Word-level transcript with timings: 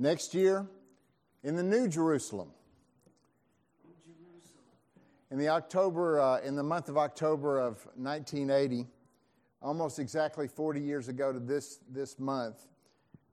Next 0.00 0.32
year, 0.32 0.64
in 1.42 1.56
the 1.56 1.62
New 1.62 1.88
Jerusalem. 1.88 2.50
In 5.32 5.38
the 5.38 5.48
October, 5.48 6.20
uh, 6.20 6.38
in 6.40 6.54
the 6.54 6.62
month 6.62 6.88
of 6.88 6.96
October 6.96 7.58
of 7.58 7.84
1980, 7.96 8.86
almost 9.60 9.98
exactly 9.98 10.46
40 10.46 10.80
years 10.80 11.08
ago 11.08 11.32
to 11.32 11.40
this, 11.40 11.80
this 11.90 12.18
month, 12.20 12.68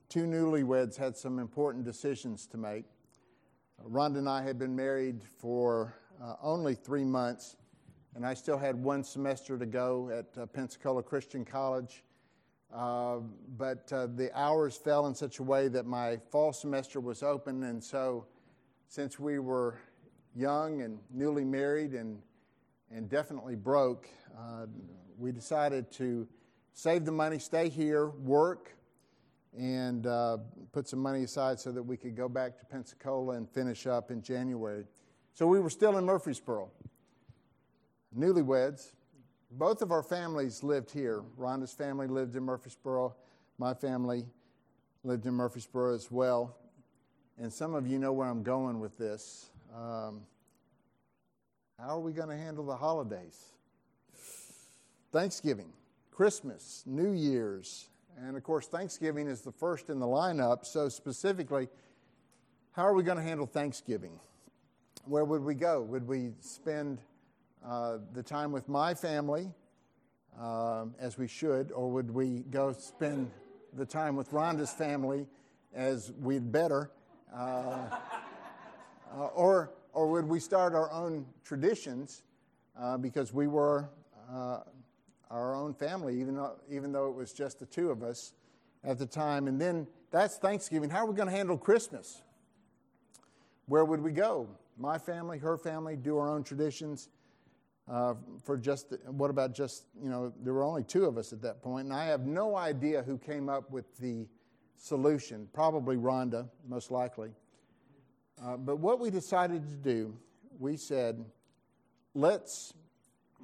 two 0.10 0.26
newlyweds 0.26 0.98
had 0.98 1.16
some 1.16 1.38
important 1.38 1.86
decisions 1.86 2.48
to 2.48 2.58
make. 2.58 2.86
Rhonda 3.88 4.18
and 4.18 4.28
I 4.28 4.42
had 4.42 4.58
been 4.58 4.76
married 4.76 5.22
for 5.24 5.94
uh, 6.20 6.34
only 6.42 6.74
three 6.74 7.04
months, 7.04 7.58
and 8.16 8.26
I 8.26 8.34
still 8.34 8.58
had 8.58 8.76
one 8.76 9.04
semester 9.04 9.58
to 9.60 9.68
go 9.68 10.10
at 10.10 10.42
uh, 10.42 10.48
Pensacola 10.48 11.04
Christian 11.04 11.46
College. 11.46 12.04
Uh, 12.76 13.20
but 13.58 13.92
uh, 13.94 14.06
the 14.16 14.30
hours 14.38 14.76
fell 14.76 15.08
in 15.08 15.16
such 15.16 15.40
a 15.40 15.44
way 15.44 15.70
that 15.70 15.86
my 15.86 16.18
fall 16.30 16.52
semester 16.52 17.00
was 17.00 17.24
open, 17.24 17.64
and 17.64 17.82
so 17.82 18.26
since 18.90 19.18
we 19.18 19.40
were 19.40 19.80
young 20.36 20.82
and 20.82 21.00
newly 21.10 21.46
married 21.46 21.94
and, 21.94 22.22
and 22.92 23.10
definitely 23.10 23.56
broke, 23.56 24.10
uh, 24.38 24.66
we 25.18 25.32
decided 25.32 25.90
to 25.90 26.28
save 26.74 27.06
the 27.06 27.12
money, 27.14 27.40
stay 27.40 27.70
here, 27.70 28.10
work, 28.10 28.76
and 29.58 30.06
uh, 30.06 30.38
put 30.74 30.86
some 30.86 31.00
money 31.00 31.24
aside 31.24 31.58
so 31.58 31.72
that 31.72 31.82
we 31.82 31.96
could 31.96 32.14
go 32.14 32.28
back 32.28 32.60
to 32.60 32.66
Pensacola 32.66 33.38
and 33.38 33.50
finish 33.50 33.88
up 33.88 34.12
in 34.12 34.22
January. 34.22 34.84
So 35.34 35.48
we 35.48 35.62
were 35.62 35.70
still 35.70 35.98
in 35.98 36.04
Murfreesboro. 36.04 36.70
Newlyweds. 38.18 38.92
Both 39.58 39.82
of 39.82 39.94
our 39.94 40.04
families 40.04 40.64
lived 40.64 40.92
here. 40.92 41.24
Rhonda's 41.38 41.72
family 41.72 42.08
lived 42.08 42.36
in 42.36 42.44
Murfreesboro. 42.44 43.16
My 43.58 43.74
family 43.74 44.26
lived 45.06 45.26
in 45.26 45.34
Murfreesboro 45.34 45.94
as 45.94 46.12
well. 46.12 46.58
And 47.38 47.52
some 47.52 47.74
of 47.74 47.88
you 47.88 47.98
know 47.98 48.12
where 48.12 48.28
I'm 48.28 48.44
going 48.44 48.82
with 48.82 48.98
this. 48.98 49.52
Um, 49.74 50.24
how 51.80 51.88
are 51.88 52.02
we 52.02 52.12
going 52.12 52.28
to 52.28 52.36
handle 52.36 52.66
the 52.66 52.76
holidays? 52.76 53.54
Thanksgiving, 55.14 55.72
Christmas, 56.12 56.84
New 56.86 57.14
Year's, 57.14 57.88
and 58.18 58.36
of 58.36 58.44
course, 58.44 58.68
Thanksgiving 58.68 59.28
is 59.28 59.40
the 59.40 59.54
first 59.54 59.90
in 59.90 60.00
the 60.00 60.06
lineup. 60.06 60.66
So, 60.66 60.90
specifically, 60.90 61.70
how 62.74 62.84
are 62.84 62.94
we 62.94 63.04
going 63.04 63.18
to 63.18 63.24
handle 63.24 63.46
Thanksgiving? 63.46 64.20
Where 65.06 65.24
would 65.24 65.44
we 65.44 65.56
go? 65.56 65.82
Would 65.82 66.06
we 66.06 66.32
spend 66.42 67.00
uh, 67.68 67.98
the 68.14 68.22
time 68.22 68.52
with 68.52 68.70
my 68.70 68.94
family, 68.94 69.52
uh, 70.40 70.86
as 71.00 71.18
we 71.18 71.28
should, 71.28 71.72
or 71.72 71.90
would 71.90 72.12
we 72.12 72.44
go 72.52 72.72
spend 72.72 73.32
the 73.74 73.86
time 73.86 74.16
with 74.16 74.30
Rhonda's 74.32 74.72
family, 74.72 75.26
as 75.74 76.12
we'd 76.22 76.52
better? 76.52 76.92
Uh, 77.34 77.88
uh, 79.14 79.26
or, 79.34 79.72
or 79.94 80.12
would 80.12 80.26
we 80.26 80.40
start 80.40 80.76
our 80.76 80.92
own 80.92 81.26
traditions 81.44 82.22
because 83.02 83.34
we 83.34 83.48
were 83.48 83.90
our 85.32 85.56
own 85.56 85.74
family, 85.74 86.20
even 86.20 86.36
though, 86.36 86.56
even 86.70 86.92
though 86.92 87.10
it 87.10 87.16
was 87.16 87.34
just 87.34 87.60
the 87.60 87.66
two 87.66 87.90
of 87.90 88.04
us 88.04 88.34
at 88.84 89.00
the 89.00 89.08
time? 89.08 89.48
And 89.48 89.60
then 89.60 89.88
that's 90.12 90.38
Thanksgiving. 90.38 90.90
How 90.90 91.00
are 91.00 91.08
we 91.08 91.16
going 91.16 91.30
to 91.30 91.36
handle 91.36 91.58
Christmas? 91.58 92.22
Where 93.66 93.86
would 93.86 94.02
we 94.02 94.12
go? 94.12 94.48
My 94.78 95.00
family, 95.00 95.40
her 95.40 95.58
family, 95.58 95.96
do 95.96 96.18
our 96.18 96.30
own 96.30 96.44
traditions. 96.44 97.10
Uh, 97.88 98.16
for 98.44 98.58
just 98.58 98.94
what 99.06 99.30
about 99.30 99.54
just 99.54 99.86
you 100.02 100.10
know 100.10 100.34
there 100.44 100.54
were 100.54 100.64
only 100.64 100.84
two 100.84 101.06
of 101.06 101.20
us 101.20 101.32
at 101.32 101.40
that 101.40 101.62
point 101.62 101.86
and 101.86 101.94
i 101.94 102.04
have 102.04 102.26
no 102.26 102.56
idea 102.56 103.04
who 103.04 103.16
came 103.16 103.48
up 103.48 103.70
with 103.70 103.86
the 104.00 104.26
solution. 104.78 105.48
Probably 105.54 105.96
rhonda 105.96 106.48
most 106.68 106.92
likely. 106.92 107.32
Uh, 108.42 108.58
but 108.58 108.78
what 108.78 109.00
we 109.00 109.10
decided 109.10 109.64
to 109.70 109.76
do, 109.76 110.16
we 110.60 110.78
said, 110.78 111.24
let's 112.14 112.74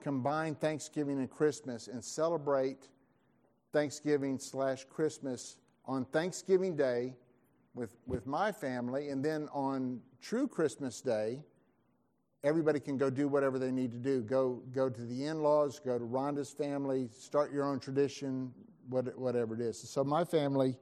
combine 0.01 0.55
Thanksgiving 0.55 1.19
and 1.19 1.29
Christmas 1.29 1.87
and 1.87 2.03
celebrate 2.03 2.89
Thanksgiving 3.71 4.37
slash 4.37 4.85
Christmas 4.85 5.57
on 5.85 6.05
Thanksgiving 6.05 6.75
Day 6.75 7.15
with, 7.73 7.95
with 8.05 8.27
my 8.27 8.51
family, 8.51 9.09
and 9.09 9.23
then 9.23 9.47
on 9.53 10.01
true 10.21 10.47
Christmas 10.47 10.99
Day, 10.99 11.41
everybody 12.43 12.79
can 12.79 12.97
go 12.97 13.09
do 13.09 13.27
whatever 13.27 13.59
they 13.59 13.71
need 13.71 13.91
to 13.91 13.97
do. 13.97 14.21
Go, 14.21 14.61
go 14.73 14.89
to 14.89 15.01
the 15.05 15.25
in 15.25 15.41
laws, 15.41 15.79
go 15.79 15.97
to 15.97 16.03
Rhonda's 16.03 16.51
family, 16.51 17.07
start 17.15 17.51
your 17.51 17.65
own 17.65 17.79
tradition, 17.79 18.51
whatever 18.89 19.53
it 19.53 19.61
is. 19.61 19.79
So 19.89 20.03
my 20.03 20.23
family 20.23 20.75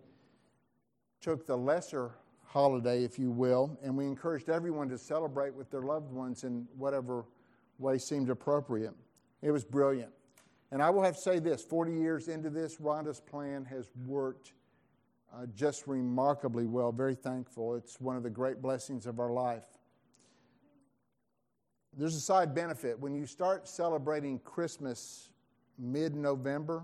took 1.22 1.46
the 1.46 1.56
lesser 1.56 2.12
holiday, 2.46 3.04
if 3.04 3.20
you 3.20 3.30
will, 3.30 3.78
and 3.84 3.96
we 3.96 4.06
encouraged 4.06 4.50
everyone 4.50 4.90
to 4.90 4.98
celebrate 4.98 5.54
with 5.54 5.70
their 5.70 5.82
loved 5.82 6.12
ones 6.12 6.44
in 6.44 6.68
whatever 6.78 7.26
way 7.78 7.98
seemed 7.98 8.30
appropriate. 8.30 8.94
It 9.42 9.52
was 9.52 9.64
brilliant. 9.64 10.12
And 10.72 10.82
I 10.82 10.90
will 10.90 11.04
have 11.04 11.16
to 11.16 11.22
say 11.22 11.40
this 11.40 11.64
40 11.64 11.94
years 11.94 12.28
into 12.28 12.50
this, 12.50 12.78
Rhonda's 12.78 13.20
plan 13.20 13.66
has 13.66 13.90
worked 14.06 14.54
uh, 15.34 15.46
just 15.56 15.88
remarkably 15.88 16.66
well. 16.66 16.92
Very 16.92 17.16
thankful. 17.16 17.76
It's 17.76 18.00
one 18.00 18.16
of 18.16 18.24
the 18.24 18.30
great 18.30 18.62
blessings 18.62 19.06
of 19.06 19.20
our 19.20 19.32
life. 19.32 19.64
There's 21.98 22.16
a 22.16 22.22
side 22.22 22.54
benefit. 22.54 23.00
When 23.00 23.14
you 23.14 23.26
start 23.26 23.68
celebrating 23.68 24.40
Christmas 24.40 25.30
mid 25.78 26.16
November, 26.16 26.84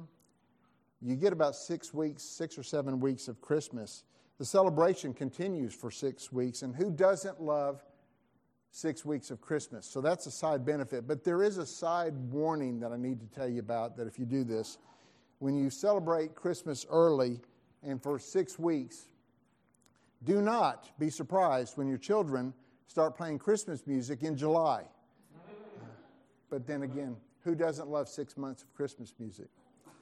you 1.01 1.16
get 1.16 1.33
about 1.33 1.55
six 1.55 1.93
weeks, 1.93 2.23
six 2.23 2.57
or 2.57 2.63
seven 2.63 2.99
weeks 2.99 3.27
of 3.27 3.39
Christmas. 3.41 4.03
The 4.38 4.45
celebration 4.45 5.13
continues 5.13 5.73
for 5.73 5.91
six 5.91 6.31
weeks, 6.31 6.61
and 6.63 6.75
who 6.75 6.91
doesn't 6.91 7.39
love 7.39 7.83
six 8.71 9.05
weeks 9.05 9.31
of 9.31 9.39
Christmas? 9.39 9.85
So 9.85 10.01
that's 10.01 10.25
a 10.25 10.31
side 10.31 10.65
benefit. 10.65 11.07
But 11.07 11.23
there 11.23 11.44
is 11.44 11.57
a 11.57 11.65
side 11.65 12.15
warning 12.31 12.79
that 12.79 12.91
I 12.91 12.97
need 12.97 13.19
to 13.21 13.27
tell 13.27 13.47
you 13.47 13.59
about 13.59 13.95
that 13.97 14.07
if 14.07 14.19
you 14.19 14.25
do 14.25 14.44
this, 14.44 14.77
when 15.39 15.55
you 15.55 15.69
celebrate 15.69 16.35
Christmas 16.35 16.85
early 16.89 17.39
and 17.83 18.01
for 18.01 18.19
six 18.19 18.57
weeks, 18.57 19.05
do 20.23 20.41
not 20.41 20.97
be 20.99 21.09
surprised 21.09 21.77
when 21.77 21.88
your 21.88 21.97
children 21.97 22.53
start 22.88 23.15
playing 23.15 23.39
Christmas 23.39 23.85
music 23.85 24.23
in 24.23 24.35
July. 24.35 24.85
But 26.55 26.66
then 26.66 26.83
again, 26.83 27.17
who 27.43 27.53
doesn't 27.53 27.89
love 27.89 28.07
six 28.07 28.38
months 28.38 28.63
of 28.63 28.73
Christmas 28.73 29.13
music? 29.19 29.49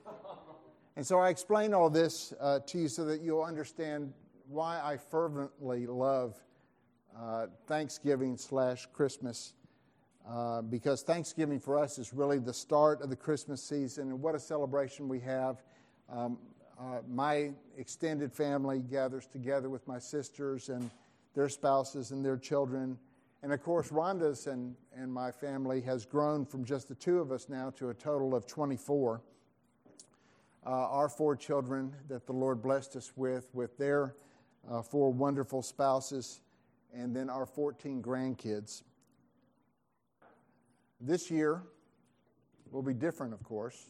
And 0.96 1.04
so 1.04 1.18
I 1.18 1.30
explain 1.30 1.74
all 1.74 1.90
this 1.90 2.32
uh, 2.40 2.60
to 2.68 2.78
you 2.78 2.88
so 2.88 3.06
that 3.06 3.22
you'll 3.22 3.42
understand 3.42 4.14
why 4.48 4.80
I 4.80 4.98
fervently 4.98 5.88
love 5.88 6.38
uh, 7.20 7.48
Thanksgiving 7.66 8.38
slash 8.38 8.86
Christmas. 8.94 9.54
Uh, 10.30 10.62
because 10.62 11.02
Thanksgiving 11.02 11.60
for 11.60 11.80
us 11.80 11.98
is 11.98 12.14
really 12.14 12.38
the 12.38 12.54
start 12.54 13.02
of 13.02 13.10
the 13.10 13.16
Christmas 13.16 13.64
season, 13.64 14.10
and 14.10 14.22
what 14.22 14.36
a 14.36 14.40
celebration 14.40 15.10
we 15.10 15.20
have. 15.22 15.64
Um, 16.12 16.38
uh, 16.80 17.00
my 17.10 17.54
extended 17.80 18.32
family 18.32 18.82
gathers 18.82 19.26
together 19.26 19.72
with 19.72 19.88
my 19.88 19.98
sisters 19.98 20.70
and 20.70 20.92
their 21.34 21.50
spouses 21.50 22.12
and 22.12 22.24
their 22.24 22.38
children. 22.38 23.00
And 23.44 23.52
of 23.52 23.62
course, 23.62 23.90
Rhonda's 23.90 24.48
and, 24.48 24.74
and 24.96 25.14
my 25.14 25.30
family 25.30 25.82
has 25.82 26.06
grown 26.06 26.46
from 26.46 26.64
just 26.64 26.88
the 26.88 26.96
two 26.96 27.20
of 27.20 27.30
us 27.30 27.50
now 27.50 27.72
to 27.72 27.90
a 27.90 27.94
total 27.94 28.34
of 28.34 28.48
24. 28.48 29.22
Uh, 30.66 30.70
our 30.70 31.10
four 31.10 31.36
children 31.36 31.94
that 32.08 32.26
the 32.26 32.32
Lord 32.32 32.62
blessed 32.62 32.96
us 32.96 33.12
with, 33.18 33.50
with 33.54 33.78
their 33.78 34.16
uh, 34.72 34.82
four 34.82 35.12
wonderful 35.12 35.62
spouses, 35.62 36.40
and 36.94 37.14
then 37.14 37.30
our 37.30 37.46
14 37.46 38.02
grandkids. 38.02 38.84
This 41.02 41.30
year 41.30 41.64
will 42.72 42.82
be 42.82 42.94
different, 42.94 43.34
of 43.34 43.44
course. 43.44 43.90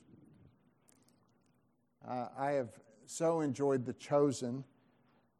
Uh, 2.08 2.30
I 2.36 2.54
have 2.54 2.70
so 3.06 3.42
enjoyed 3.42 3.86
The 3.86 3.94
Chosen, 3.94 4.64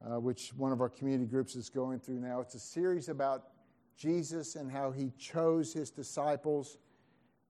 uh, 0.06 0.20
which 0.20 0.54
one 0.56 0.72
of 0.72 0.82
our 0.82 0.90
community 0.90 1.26
groups 1.26 1.56
is 1.56 1.68
going 1.68 2.00
through 2.00 2.20
now. 2.20 2.42
It's 2.42 2.54
a 2.54 2.60
series 2.60 3.10
about 3.10 3.53
Jesus 3.98 4.56
and 4.56 4.72
how 4.72 4.92
he 4.92 5.12
chose 5.18 5.74
his 5.74 5.90
disciples. 5.90 6.78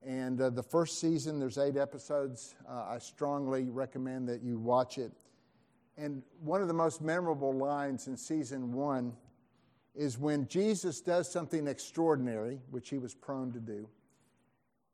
And 0.06 0.40
uh, 0.42 0.50
the 0.50 0.64
first 0.64 1.00
season, 1.00 1.40
there's 1.40 1.58
eight 1.58 1.78
episodes. 1.78 2.56
Uh, 2.68 2.86
I 2.90 2.98
strongly 3.00 3.70
recommend 3.70 4.28
that 4.30 4.42
you 4.42 4.60
watch 4.60 4.98
it. 4.98 5.12
And 5.98 6.24
one 6.42 6.62
of 6.62 6.68
the 6.68 6.74
most 6.74 7.02
memorable 7.02 7.54
lines 7.54 8.08
in 8.08 8.18
season 8.18 8.74
one 8.74 9.14
is 9.96 10.18
when 10.18 10.48
Jesus 10.48 11.02
does 11.02 11.32
something 11.32 11.68
extraordinary, 11.68 12.60
which 12.72 12.90
he 12.90 12.98
was 12.98 13.14
prone 13.14 13.52
to 13.52 13.60
do, 13.60 13.88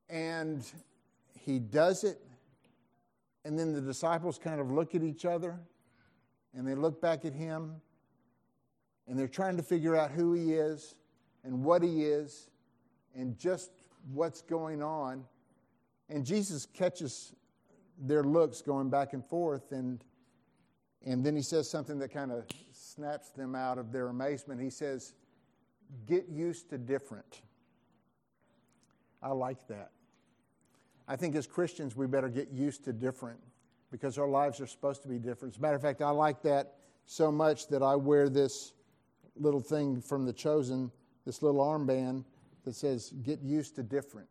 and 0.10 0.70
he 1.40 1.58
does 1.58 2.04
it, 2.04 2.20
and 3.46 3.58
then 3.58 3.74
the 3.74 3.82
disciples 3.82 4.38
kind 4.38 4.60
of 4.60 4.72
look 4.72 4.94
at 4.94 5.04
each 5.04 5.26
other 5.26 5.60
and 6.54 6.68
they 6.68 6.76
look 6.76 7.02
back 7.02 7.26
at 7.26 7.34
him 7.34 7.76
and 9.08 9.18
they're 9.18 9.28
trying 9.28 9.58
to 9.58 9.64
figure 9.64 9.96
out 9.96 10.12
who 10.12 10.34
he 10.34 10.54
is 10.54 10.96
and 11.44 11.64
what 11.64 11.82
he 11.84 12.04
is 12.04 12.50
and 13.16 13.38
just 13.38 13.72
what's 14.14 14.42
going 14.42 14.82
on. 14.82 15.24
And 16.10 16.26
Jesus 16.26 16.66
catches 16.66 17.34
their 18.00 18.24
looks 18.24 18.62
going 18.62 18.90
back 18.90 19.14
and 19.14 19.26
forth 19.26 19.72
and 19.72 20.04
and 21.06 21.26
then 21.26 21.36
he 21.36 21.42
says 21.42 21.70
something 21.70 21.98
that 22.00 22.12
kind 22.14 22.32
of 22.32 22.44
snaps 22.74 23.30
them 23.30 23.56
out 23.56 23.78
of 23.78 23.92
their 23.92 24.08
amazement. 24.08 24.60
He 24.62 24.70
says, 24.70 25.14
Get 26.06 26.28
used 26.28 26.70
to 26.70 26.78
different. 26.78 27.42
I 29.24 29.30
like 29.30 29.68
that. 29.68 29.92
I 31.08 31.16
think 31.16 31.36
as 31.36 31.48
Christians, 31.48 31.96
we 31.96 32.06
better 32.06 32.30
get 32.30 32.52
used 32.52 32.84
to 32.86 32.94
different 32.94 33.40
because 33.92 34.18
our 34.18 34.28
lives 34.28 34.62
are 34.62 34.68
supposed 34.68 35.02
to 35.02 35.08
be 35.08 35.18
different. 35.18 35.56
As 35.56 35.58
a 35.58 35.62
matter 35.62 35.76
of 35.76 35.82
fact, 35.82 36.02
I 36.02 36.12
like 36.12 36.44
that 36.44 36.76
so 37.06 37.32
much 37.32 37.68
that 37.70 37.82
I 37.82 37.96
wear 37.96 38.30
this 38.30 38.74
little 39.36 39.60
thing 39.60 40.00
from 40.00 40.26
The 40.26 40.34
Chosen, 40.34 40.92
this 41.26 41.42
little 41.42 41.62
armband 41.62 42.24
that 42.66 42.76
says, 42.76 43.12
Get 43.24 43.42
used 43.42 43.76
to 43.76 43.84
different. 43.84 44.30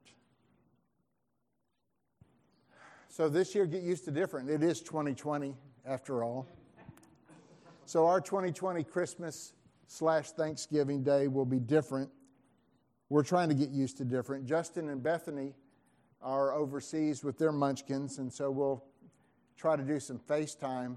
So 3.09 3.29
this 3.29 3.55
year, 3.55 3.67
get 3.67 3.83
used 3.83 4.05
to 4.05 4.11
different. 4.11 4.49
It 4.49 4.63
is 4.63 4.81
2020, 4.81 5.57
after 5.85 6.23
all. 6.23 6.47
So 7.85 8.07
our 8.07 8.21
2020 8.21 8.85
Christmas 8.85 9.55
slash 9.87 10.31
Thanksgiving 10.31 11.03
Day 11.03 11.27
will 11.27 11.47
be 11.47 11.59
different. 11.59 12.11
We're 13.09 13.25
trying 13.25 13.49
to 13.49 13.55
get 13.55 13.71
used 13.71 13.97
to 13.99 14.05
different. 14.05 14.45
Justin 14.45 14.91
and 14.91 15.03
Bethany 15.03 15.55
are 16.21 16.53
overseas 16.53 17.25
with 17.25 17.39
their 17.39 17.53
munchkins, 17.53 18.19
and 18.19 18.33
so 18.33 18.51
we'll 18.51 18.85
try 19.57 19.75
to 19.75 19.83
do 19.83 19.99
some 19.99 20.19
FaceTime 20.19 20.97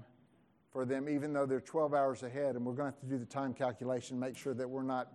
for 0.70 0.84
them, 0.84 1.08
even 1.08 1.32
though 1.32 1.46
they're 1.46 1.60
12 1.60 1.94
hours 1.94 2.22
ahead, 2.22 2.54
and 2.54 2.64
we're 2.64 2.74
going 2.74 2.92
to 2.92 2.96
have 2.96 3.00
to 3.00 3.06
do 3.06 3.18
the 3.18 3.26
time 3.26 3.54
calculation, 3.54 4.18
make 4.18 4.36
sure 4.36 4.54
that 4.54 4.68
we're 4.68 4.82
not 4.82 5.12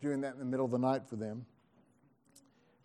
doing 0.00 0.20
that 0.20 0.34
in 0.34 0.38
the 0.38 0.44
middle 0.44 0.66
of 0.66 0.72
the 0.72 0.78
night 0.78 1.06
for 1.08 1.16
them. 1.16 1.46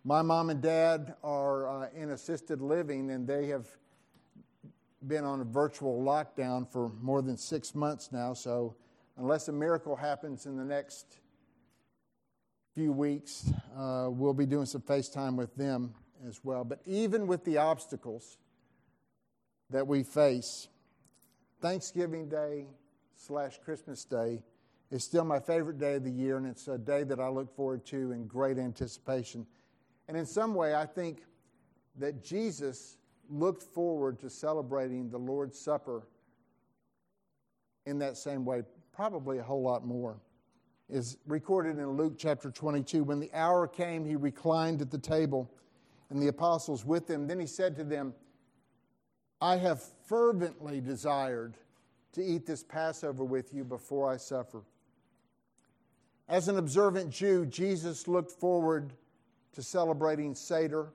My 0.04 0.22
mom 0.22 0.50
and 0.50 0.60
dad 0.60 1.14
are 1.22 1.84
uh, 1.84 1.88
in 1.94 2.10
assisted 2.10 2.60
living, 2.60 3.10
and 3.10 3.26
they 3.26 3.46
have 3.46 3.68
been 5.06 5.24
on 5.24 5.40
a 5.40 5.44
virtual 5.44 6.02
lockdown 6.02 6.70
for 6.70 6.90
more 7.00 7.22
than 7.22 7.36
six 7.36 7.74
months 7.74 8.10
now. 8.10 8.34
So, 8.34 8.74
unless 9.16 9.48
a 9.48 9.52
miracle 9.52 9.94
happens 9.94 10.46
in 10.46 10.56
the 10.56 10.64
next 10.64 11.18
few 12.74 12.92
weeks, 12.92 13.52
uh, 13.76 14.08
we'll 14.10 14.34
be 14.34 14.46
doing 14.46 14.66
some 14.66 14.80
FaceTime 14.80 15.36
with 15.36 15.54
them 15.54 15.94
as 16.26 16.40
well. 16.42 16.64
But 16.64 16.80
even 16.86 17.26
with 17.26 17.44
the 17.44 17.58
obstacles 17.58 18.38
that 19.70 19.86
we 19.86 20.02
face, 20.02 20.68
Thanksgiving 21.60 22.28
Day 22.28 22.66
slash 23.14 23.58
Christmas 23.64 24.04
Day 24.04 24.42
is 24.92 25.02
still 25.02 25.24
my 25.24 25.40
favorite 25.40 25.78
day 25.78 25.94
of 25.94 26.04
the 26.04 26.10
year, 26.10 26.36
and 26.36 26.46
it's 26.46 26.68
a 26.68 26.76
day 26.76 27.02
that 27.04 27.18
I 27.18 27.28
look 27.28 27.54
forward 27.56 27.84
to 27.86 28.12
in 28.12 28.26
great 28.26 28.58
anticipation. 28.58 29.46
And 30.06 30.16
in 30.16 30.26
some 30.26 30.54
way, 30.54 30.74
I 30.74 30.84
think 30.84 31.22
that 31.98 32.22
Jesus 32.22 32.98
looked 33.30 33.62
forward 33.62 34.18
to 34.20 34.28
celebrating 34.28 35.08
the 35.08 35.18
Lord's 35.18 35.58
Supper 35.58 36.06
in 37.86 37.98
that 38.00 38.18
same 38.18 38.44
way, 38.44 38.62
probably 38.92 39.38
a 39.38 39.42
whole 39.42 39.62
lot 39.62 39.84
more. 39.84 40.20
Is 40.90 41.16
recorded 41.26 41.78
in 41.78 41.96
Luke 41.96 42.14
chapter 42.18 42.50
22. 42.50 43.02
When 43.02 43.18
the 43.18 43.30
hour 43.32 43.66
came, 43.66 44.04
he 44.04 44.14
reclined 44.14 44.82
at 44.82 44.90
the 44.90 44.98
table, 44.98 45.50
and 46.10 46.20
the 46.20 46.28
apostles 46.28 46.84
with 46.84 47.08
him. 47.08 47.26
Then 47.26 47.40
he 47.40 47.46
said 47.46 47.74
to 47.76 47.84
them, 47.84 48.12
I 49.40 49.56
have 49.56 49.82
fervently 50.06 50.82
desired 50.82 51.56
to 52.12 52.22
eat 52.22 52.44
this 52.44 52.62
Passover 52.62 53.24
with 53.24 53.54
you 53.54 53.64
before 53.64 54.12
I 54.12 54.18
suffer. 54.18 54.62
As 56.28 56.48
an 56.48 56.56
observant 56.56 57.10
Jew, 57.10 57.46
Jesus 57.46 58.08
looked 58.08 58.30
forward 58.30 58.92
to 59.52 59.62
celebrating 59.62 60.34
Seder 60.34 60.92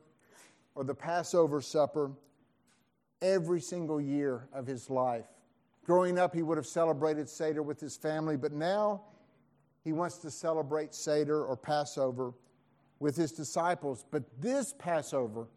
or 0.75 0.83
the 0.83 0.95
Passover 0.95 1.61
supper 1.61 2.11
every 3.21 3.61
single 3.61 3.99
year 3.99 4.47
of 4.53 4.65
his 4.65 4.89
life. 4.89 5.25
Growing 5.85 6.19
up, 6.19 6.33
he 6.33 6.41
would 6.41 6.57
have 6.57 6.67
celebrated 6.67 7.29
Seder 7.29 7.63
with 7.63 7.79
his 7.79 7.95
family, 7.95 8.35
but 8.35 8.51
now 8.51 9.01
he 9.83 9.93
wants 9.93 10.17
to 10.17 10.31
celebrate 10.31 10.93
Seder 10.93 11.45
or 11.45 11.55
Passover 11.55 12.33
with 12.99 13.15
his 13.15 13.31
disciples. 13.31 14.05
But 14.11 14.23
this 14.41 14.73
Passover 14.77 15.47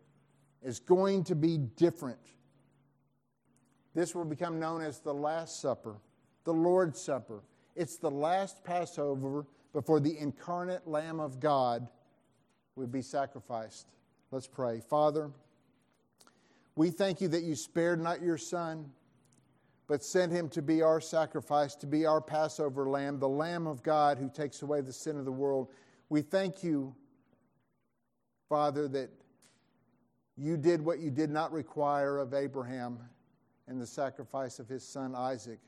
is 0.62 0.78
going 0.78 1.24
to 1.24 1.34
be 1.34 1.58
different. 1.58 2.20
This 3.94 4.14
will 4.14 4.24
become 4.24 4.60
known 4.60 4.82
as 4.82 5.00
the 5.00 5.14
Last 5.14 5.60
Supper, 5.60 5.96
the 6.44 6.52
Lord's 6.52 7.00
Supper. 7.00 7.40
It's 7.74 7.96
the 7.96 8.10
last 8.10 8.62
Passover 8.62 9.46
before 9.72 10.00
the 10.00 10.18
incarnate 10.18 10.86
Lamb 10.86 11.20
of 11.20 11.40
God 11.40 11.88
would 12.76 12.90
be 12.90 13.02
sacrificed. 13.02 13.86
Let's 14.30 14.46
pray. 14.46 14.80
Father, 14.80 15.30
we 16.76 16.90
thank 16.90 17.20
you 17.20 17.28
that 17.28 17.42
you 17.42 17.54
spared 17.54 18.00
not 18.00 18.22
your 18.22 18.38
Son, 18.38 18.90
but 19.86 20.04
sent 20.04 20.32
him 20.32 20.48
to 20.50 20.62
be 20.62 20.82
our 20.82 21.00
sacrifice, 21.00 21.74
to 21.76 21.86
be 21.86 22.06
our 22.06 22.20
Passover 22.20 22.88
lamb, 22.88 23.18
the 23.18 23.28
Lamb 23.28 23.66
of 23.66 23.82
God 23.82 24.18
who 24.18 24.30
takes 24.30 24.62
away 24.62 24.80
the 24.80 24.92
sin 24.92 25.18
of 25.18 25.24
the 25.24 25.32
world. 25.32 25.68
We 26.08 26.22
thank 26.22 26.62
you, 26.62 26.94
Father, 28.48 28.86
that 28.88 29.10
you 30.36 30.56
did 30.56 30.80
what 30.80 31.00
you 31.00 31.10
did 31.10 31.28
not 31.28 31.52
require 31.52 32.18
of 32.18 32.34
Abraham 32.34 32.98
in 33.68 33.78
the 33.78 33.86
sacrifice 33.86 34.58
of 34.58 34.68
his 34.68 34.86
son 34.86 35.14
Isaac. 35.14 35.58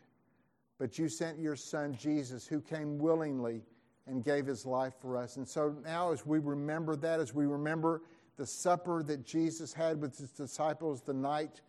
But 0.79 0.99
you 0.99 1.09
sent 1.09 1.39
your 1.39 1.57
son 1.57 1.95
Jesus, 1.95 2.47
who 2.47 2.61
came 2.61 2.99
willingly 2.99 3.63
and 4.07 4.25
gave 4.25 4.47
his 4.47 4.67
life 4.67 4.95
for 5.01 5.17
us. 5.17 5.37
And 5.37 5.47
so 5.47 5.77
now, 5.85 6.13
as 6.13 6.27
we 6.27 6.39
remember 6.39 6.97
that, 6.97 7.21
as 7.21 7.35
we 7.35 7.47
remember 7.47 8.03
the 8.37 8.47
supper 8.47 9.03
that 9.05 9.25
Jesus 9.25 9.73
had 9.73 10.01
with 10.01 10.19
his 10.19 10.33
disciples 10.33 11.03
the 11.03 11.15
night 11.15 11.61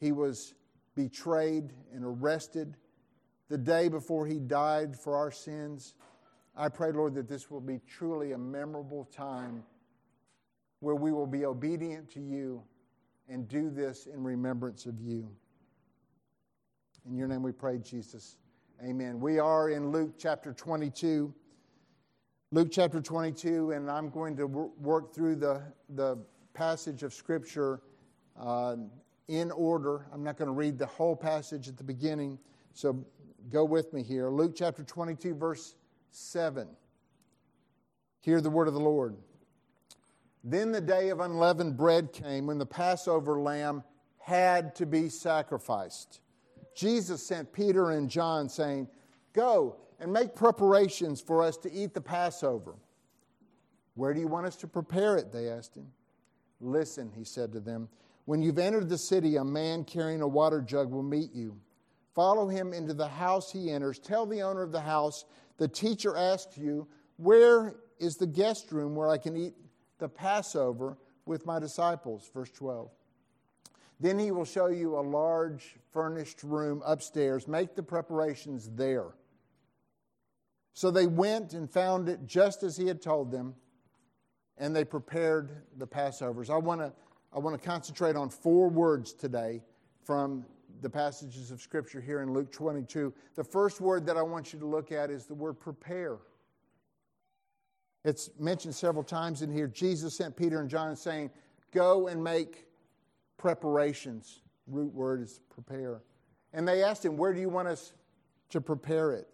he 0.00 0.12
was 0.12 0.54
betrayed 0.94 1.72
and 1.92 2.04
arrested, 2.04 2.76
the 3.48 3.58
day 3.58 3.88
before 3.88 4.26
he 4.26 4.38
died 4.38 4.98
for 4.98 5.16
our 5.16 5.30
sins, 5.30 5.94
I 6.56 6.68
pray, 6.68 6.90
Lord, 6.90 7.14
that 7.14 7.28
this 7.28 7.50
will 7.50 7.60
be 7.60 7.80
truly 7.86 8.32
a 8.32 8.38
memorable 8.38 9.04
time 9.04 9.62
where 10.80 10.96
we 10.96 11.12
will 11.12 11.26
be 11.26 11.44
obedient 11.44 12.10
to 12.10 12.20
you 12.20 12.62
and 13.28 13.48
do 13.48 13.70
this 13.70 14.06
in 14.06 14.22
remembrance 14.22 14.86
of 14.86 15.00
you. 15.00 15.28
In 17.08 17.16
your 17.16 17.28
name 17.28 17.42
we 17.42 17.52
pray, 17.52 17.78
Jesus. 17.78 18.36
Amen. 18.82 19.20
We 19.20 19.38
are 19.38 19.70
in 19.70 19.90
Luke 19.90 20.14
chapter 20.18 20.52
22. 20.52 21.32
Luke 22.52 22.68
chapter 22.70 23.00
22, 23.00 23.72
and 23.72 23.90
I'm 23.90 24.08
going 24.08 24.36
to 24.36 24.46
work 24.46 25.12
through 25.12 25.34
the, 25.34 25.62
the 25.96 26.16
passage 26.54 27.02
of 27.02 27.12
Scripture 27.12 27.80
uh, 28.40 28.76
in 29.26 29.50
order. 29.50 30.06
I'm 30.12 30.22
not 30.22 30.36
going 30.36 30.46
to 30.46 30.54
read 30.54 30.78
the 30.78 30.86
whole 30.86 31.16
passage 31.16 31.66
at 31.66 31.76
the 31.76 31.82
beginning, 31.82 32.38
so 32.72 33.04
go 33.50 33.64
with 33.64 33.92
me 33.92 34.00
here. 34.00 34.30
Luke 34.30 34.52
chapter 34.54 34.84
22, 34.84 35.34
verse 35.34 35.74
7. 36.12 36.68
Hear 38.20 38.40
the 38.40 38.50
word 38.50 38.68
of 38.68 38.74
the 38.74 38.80
Lord. 38.80 39.16
Then 40.44 40.70
the 40.70 40.80
day 40.80 41.08
of 41.08 41.18
unleavened 41.18 41.76
bread 41.76 42.12
came 42.12 42.46
when 42.46 42.58
the 42.58 42.66
Passover 42.66 43.40
lamb 43.40 43.82
had 44.20 44.76
to 44.76 44.86
be 44.86 45.08
sacrificed. 45.08 46.20
Jesus 46.76 47.26
sent 47.26 47.52
Peter 47.52 47.90
and 47.90 48.08
John, 48.08 48.48
saying, 48.48 48.86
Go 49.32 49.78
and 49.98 50.12
make 50.12 50.34
preparations 50.34 51.20
for 51.20 51.42
us 51.42 51.56
to 51.58 51.72
eat 51.72 51.94
the 51.94 52.00
Passover. 52.00 52.74
Where 53.94 54.12
do 54.12 54.20
you 54.20 54.28
want 54.28 54.46
us 54.46 54.56
to 54.56 54.66
prepare 54.66 55.16
it? 55.16 55.32
They 55.32 55.48
asked 55.48 55.76
him. 55.76 55.86
Listen, 56.60 57.10
he 57.16 57.24
said 57.24 57.52
to 57.52 57.60
them, 57.60 57.88
when 58.26 58.42
you've 58.42 58.58
entered 58.58 58.88
the 58.88 58.98
city, 58.98 59.36
a 59.36 59.44
man 59.44 59.84
carrying 59.84 60.20
a 60.20 60.28
water 60.28 60.60
jug 60.60 60.90
will 60.90 61.02
meet 61.02 61.32
you. 61.32 61.56
Follow 62.14 62.48
him 62.48 62.72
into 62.72 62.92
the 62.92 63.06
house 63.06 63.52
he 63.52 63.70
enters. 63.70 63.98
Tell 63.98 64.26
the 64.26 64.42
owner 64.42 64.62
of 64.62 64.72
the 64.72 64.80
house, 64.80 65.24
the 65.58 65.68
teacher 65.68 66.16
asked 66.16 66.58
you, 66.58 66.88
Where 67.18 67.76
is 67.98 68.16
the 68.16 68.26
guest 68.26 68.72
room 68.72 68.96
where 68.96 69.08
I 69.08 69.18
can 69.18 69.36
eat 69.36 69.54
the 69.98 70.08
Passover 70.08 70.98
with 71.24 71.46
my 71.46 71.58
disciples? 71.58 72.28
Verse 72.34 72.50
12. 72.50 72.90
Then 74.00 74.18
he 74.18 74.30
will 74.30 74.44
show 74.44 74.66
you 74.66 74.98
a 74.98 75.00
large 75.00 75.76
furnished 75.92 76.42
room 76.42 76.82
upstairs. 76.84 77.46
Make 77.46 77.74
the 77.74 77.82
preparations 77.82 78.70
there. 78.74 79.14
So 80.76 80.90
they 80.90 81.06
went 81.06 81.54
and 81.54 81.70
found 81.70 82.06
it 82.10 82.26
just 82.26 82.62
as 82.62 82.76
he 82.76 82.86
had 82.86 83.00
told 83.00 83.30
them, 83.30 83.54
and 84.58 84.76
they 84.76 84.84
prepared 84.84 85.62
the 85.78 85.86
Passovers. 85.86 86.50
I 86.50 86.58
want 86.58 86.82
to 86.82 86.92
I 87.34 87.38
want 87.38 87.58
to 87.58 87.66
concentrate 87.66 88.14
on 88.14 88.28
four 88.28 88.68
words 88.68 89.14
today 89.14 89.62
from 90.04 90.44
the 90.82 90.90
passages 90.90 91.50
of 91.50 91.62
Scripture 91.62 91.98
here 91.98 92.20
in 92.20 92.30
Luke 92.30 92.52
22. 92.52 93.10
The 93.36 93.42
first 93.42 93.80
word 93.80 94.04
that 94.04 94.18
I 94.18 94.22
want 94.22 94.52
you 94.52 94.58
to 94.58 94.66
look 94.66 94.92
at 94.92 95.10
is 95.10 95.24
the 95.24 95.34
word 95.34 95.54
prepare. 95.54 96.18
It's 98.04 98.28
mentioned 98.38 98.74
several 98.74 99.02
times 99.02 99.40
in 99.40 99.50
here. 99.50 99.68
Jesus 99.68 100.14
sent 100.14 100.36
Peter 100.36 100.60
and 100.60 100.68
John 100.68 100.94
saying, 100.94 101.30
Go 101.72 102.08
and 102.08 102.22
make 102.22 102.66
preparations. 103.38 104.42
Root 104.66 104.92
word 104.92 105.22
is 105.22 105.40
prepare. 105.48 106.02
And 106.52 106.68
they 106.68 106.82
asked 106.82 107.02
him, 107.02 107.16
Where 107.16 107.32
do 107.32 107.40
you 107.40 107.48
want 107.48 107.66
us 107.66 107.94
to 108.50 108.60
prepare 108.60 109.12
it? 109.12 109.26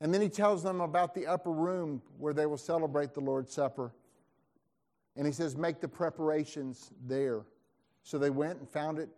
And 0.00 0.14
then 0.14 0.20
he 0.20 0.28
tells 0.28 0.62
them 0.62 0.80
about 0.80 1.14
the 1.14 1.26
upper 1.26 1.50
room 1.50 2.00
where 2.18 2.32
they 2.32 2.46
will 2.46 2.56
celebrate 2.56 3.14
the 3.14 3.20
Lord's 3.20 3.52
Supper. 3.52 3.92
And 5.16 5.26
he 5.26 5.32
says, 5.32 5.56
Make 5.56 5.80
the 5.80 5.88
preparations 5.88 6.92
there. 7.06 7.42
So 8.04 8.18
they 8.18 8.30
went 8.30 8.60
and 8.60 8.68
found 8.68 8.98
it 8.98 9.08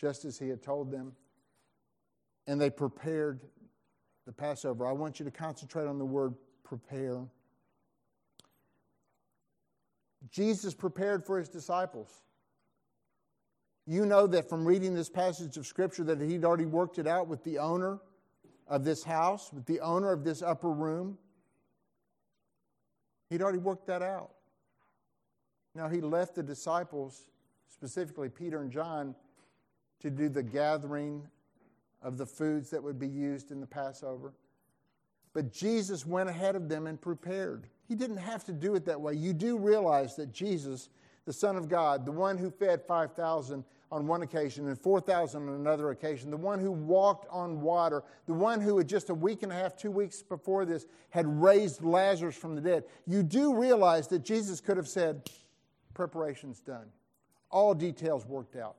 just 0.00 0.24
as 0.24 0.38
he 0.38 0.48
had 0.48 0.62
told 0.62 0.90
them. 0.90 1.12
And 2.46 2.60
they 2.60 2.70
prepared 2.70 3.40
the 4.26 4.32
Passover, 4.32 4.86
I 4.86 4.92
want 4.92 5.20
you 5.20 5.24
to 5.24 5.30
concentrate 5.30 5.86
on 5.86 5.98
the 5.98 6.04
word 6.04 6.34
prepare. 6.64 7.22
Jesus 10.30 10.74
prepared 10.74 11.24
for 11.24 11.38
his 11.38 11.48
disciples. 11.48 12.10
You 13.86 14.04
know 14.04 14.26
that 14.26 14.48
from 14.48 14.64
reading 14.64 14.94
this 14.94 15.08
passage 15.08 15.56
of 15.56 15.64
Scripture 15.64 16.02
that 16.04 16.20
he'd 16.20 16.44
already 16.44 16.66
worked 16.66 16.98
it 16.98 17.06
out 17.06 17.28
with 17.28 17.44
the 17.44 17.58
owner 17.58 18.00
of 18.68 18.84
this 18.84 19.04
house, 19.04 19.52
with 19.52 19.66
the 19.66 19.80
owner 19.80 20.12
of 20.12 20.24
this 20.24 20.42
upper 20.42 20.70
room. 20.70 21.18
He'd 23.30 23.42
already 23.42 23.58
worked 23.58 23.86
that 23.86 24.02
out. 24.02 24.30
Now, 25.74 25.88
he 25.88 26.00
left 26.00 26.34
the 26.34 26.42
disciples, 26.42 27.28
specifically 27.68 28.28
Peter 28.28 28.62
and 28.62 28.70
John, 28.70 29.14
to 30.00 30.10
do 30.10 30.28
the 30.28 30.42
gathering 30.42 31.26
of 32.02 32.16
the 32.16 32.26
foods 32.26 32.70
that 32.70 32.82
would 32.82 32.98
be 32.98 33.08
used 33.08 33.50
in 33.50 33.60
the 33.60 33.66
Passover. 33.66 34.32
But 35.32 35.52
Jesus 35.52 36.06
went 36.06 36.30
ahead 36.30 36.56
of 36.56 36.68
them 36.68 36.86
and 36.86 37.00
prepared. 37.00 37.66
He 37.86 37.94
didn't 37.94 38.16
have 38.16 38.44
to 38.44 38.52
do 38.52 38.74
it 38.74 38.86
that 38.86 39.00
way. 39.00 39.14
You 39.14 39.32
do 39.34 39.58
realize 39.58 40.16
that 40.16 40.32
Jesus, 40.32 40.88
the 41.26 41.32
Son 41.32 41.56
of 41.56 41.68
God, 41.68 42.06
the 42.06 42.12
one 42.12 42.38
who 42.38 42.50
fed 42.50 42.82
5,000 42.86 43.64
on 43.92 44.06
one 44.06 44.22
occasion 44.22 44.66
and 44.66 44.78
4,000 44.78 45.48
on 45.48 45.54
another 45.54 45.90
occasion, 45.90 46.30
the 46.30 46.36
one 46.36 46.58
who 46.58 46.72
walked 46.72 47.26
on 47.30 47.60
water, 47.60 48.02
the 48.26 48.32
one 48.32 48.60
who 48.60 48.78
had 48.78 48.88
just 48.88 49.10
a 49.10 49.14
week 49.14 49.42
and 49.42 49.52
a 49.52 49.54
half, 49.54 49.76
two 49.76 49.90
weeks 49.90 50.22
before 50.22 50.64
this 50.64 50.86
had 51.10 51.26
raised 51.40 51.84
Lazarus 51.84 52.36
from 52.36 52.54
the 52.54 52.60
dead, 52.60 52.84
you 53.06 53.22
do 53.22 53.54
realize 53.54 54.08
that 54.08 54.24
Jesus 54.24 54.60
could 54.60 54.76
have 54.76 54.88
said, 54.88 55.30
Preparation's 55.94 56.60
done, 56.60 56.86
all 57.50 57.74
details 57.74 58.26
worked 58.26 58.56
out. 58.56 58.76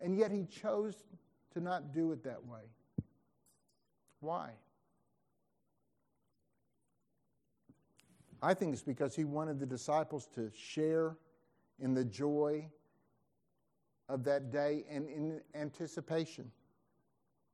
And 0.00 0.16
yet 0.16 0.32
he 0.32 0.44
chose 0.44 1.04
to 1.52 1.60
not 1.60 1.92
do 1.94 2.12
it 2.12 2.24
that 2.24 2.44
way. 2.44 2.60
Why? 4.20 4.50
I 8.42 8.54
think 8.54 8.72
it's 8.72 8.82
because 8.82 9.14
he 9.14 9.24
wanted 9.24 9.60
the 9.60 9.66
disciples 9.66 10.28
to 10.34 10.50
share 10.52 11.16
in 11.78 11.94
the 11.94 12.04
joy 12.04 12.66
of 14.08 14.24
that 14.24 14.50
day 14.50 14.84
and 14.90 15.08
in 15.08 15.40
anticipation. 15.54 16.50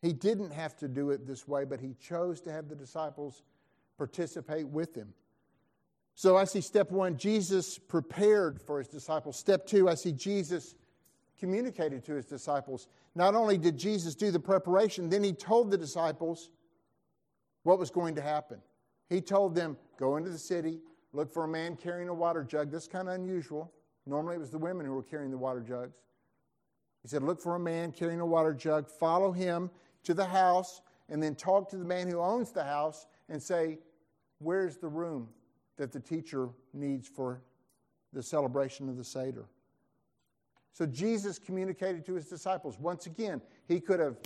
He 0.01 0.13
didn't 0.13 0.51
have 0.51 0.77
to 0.77 0.89
do 0.89 1.11
it 1.11 1.27
this 1.27 1.49
way, 1.49 1.65
but 1.65 1.81
he 1.81 1.95
chose 2.01 2.41
to 2.43 2.53
have 2.53 2.69
the 2.69 2.77
disciples 2.77 3.43
participate 3.97 4.69
with 4.69 4.95
him. 4.95 5.13
So 6.15 6.37
I 6.37 6.45
see 6.45 6.61
step 6.61 6.91
one, 6.91 7.17
Jesus 7.17 7.79
prepared 7.79 8.61
for 8.61 8.79
his 8.79 8.89
disciples. 8.89 9.37
Step 9.37 9.67
two, 9.67 9.89
I 9.89 9.95
see 9.95 10.13
Jesus 10.13 10.75
communicated 11.39 12.05
to 12.07 12.15
his 12.15 12.27
disciples. 12.27 12.89
Not 13.15 13.35
only 13.35 13.57
did 13.57 13.79
Jesus 13.79 14.15
do 14.15 14.31
the 14.31 14.41
preparation, 14.41 15.09
then 15.09 15.23
he 15.23 15.33
told 15.33 15.71
the 15.71 15.79
disciples 15.79 16.51
what 17.63 17.79
was 17.79 17.91
going 17.91 18.15
to 18.17 18.23
happen. 18.23 18.59
He 19.09 19.21
told 19.21 19.55
them, 19.55 19.77
Go 19.99 20.17
into 20.17 20.31
the 20.31 20.39
city, 20.39 20.81
look 21.13 21.33
for 21.33 21.45
a 21.45 21.49
man 21.49 21.77
carrying 21.77 22.09
a 22.09 22.15
water 22.15 22.45
jug. 22.45 22.71
This 22.71 22.83
is 22.83 22.89
kind 22.89 23.09
of 23.09 23.15
unusual. 23.15 23.73
Normally 24.07 24.37
it 24.37 24.41
was 24.41 24.51
the 24.51 24.59
women 24.59 24.87
who 24.87 24.93
were 24.93 25.03
carrying 25.03 25.31
the 25.31 25.39
water 25.39 25.61
jugs. 25.61 25.99
He 27.03 27.09
said, 27.09 27.23
Look 27.23 27.41
for 27.41 27.55
a 27.55 27.61
man 27.61 27.93
carrying 27.93 28.21
a 28.21 28.27
water 28.27 28.55
jug, 28.55 28.89
follow 28.89 29.33
him 29.33 29.71
to 30.05 30.15
the 30.15 30.25
house, 30.25 30.83
and 31.09 31.23
then 31.23 31.35
talk 31.35 31.69
to 31.71 31.77
the 31.77 31.85
man 31.85 32.09
who 32.09 32.21
owns 32.21 32.53
the 32.53 32.65
house 32.65 33.07
and 33.29 33.43
say, 33.43 33.79
Where's 34.39 34.77
the 34.77 34.89
room 34.89 35.29
that 35.77 35.93
the 35.93 36.01
teacher 36.01 36.49
needs 36.73 37.09
for 37.09 37.43
the 38.13 38.23
celebration 38.23 38.89
of 38.89 38.97
the 38.97 39.05
Seder? 39.05 39.47
So 40.73 40.87
Jesus 40.87 41.39
communicated 41.39 42.07
to 42.07 42.15
his 42.15 42.27
disciples. 42.27 42.79
Once 42.79 43.07
again, 43.07 43.43
he 43.67 43.81
could 43.81 43.99
have 43.99 44.17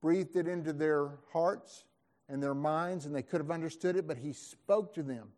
breathed 0.00 0.36
it 0.36 0.48
into 0.48 0.72
their 0.72 1.10
hearts 1.32 1.84
and 2.28 2.42
their 2.42 2.54
minds, 2.54 3.06
and 3.06 3.14
they 3.14 3.22
could 3.22 3.40
have 3.40 3.50
understood 3.50 3.96
it, 3.96 4.06
but 4.06 4.16
he 4.16 4.32
spoke 4.32 4.94
to 4.94 5.02
them. 5.02 5.28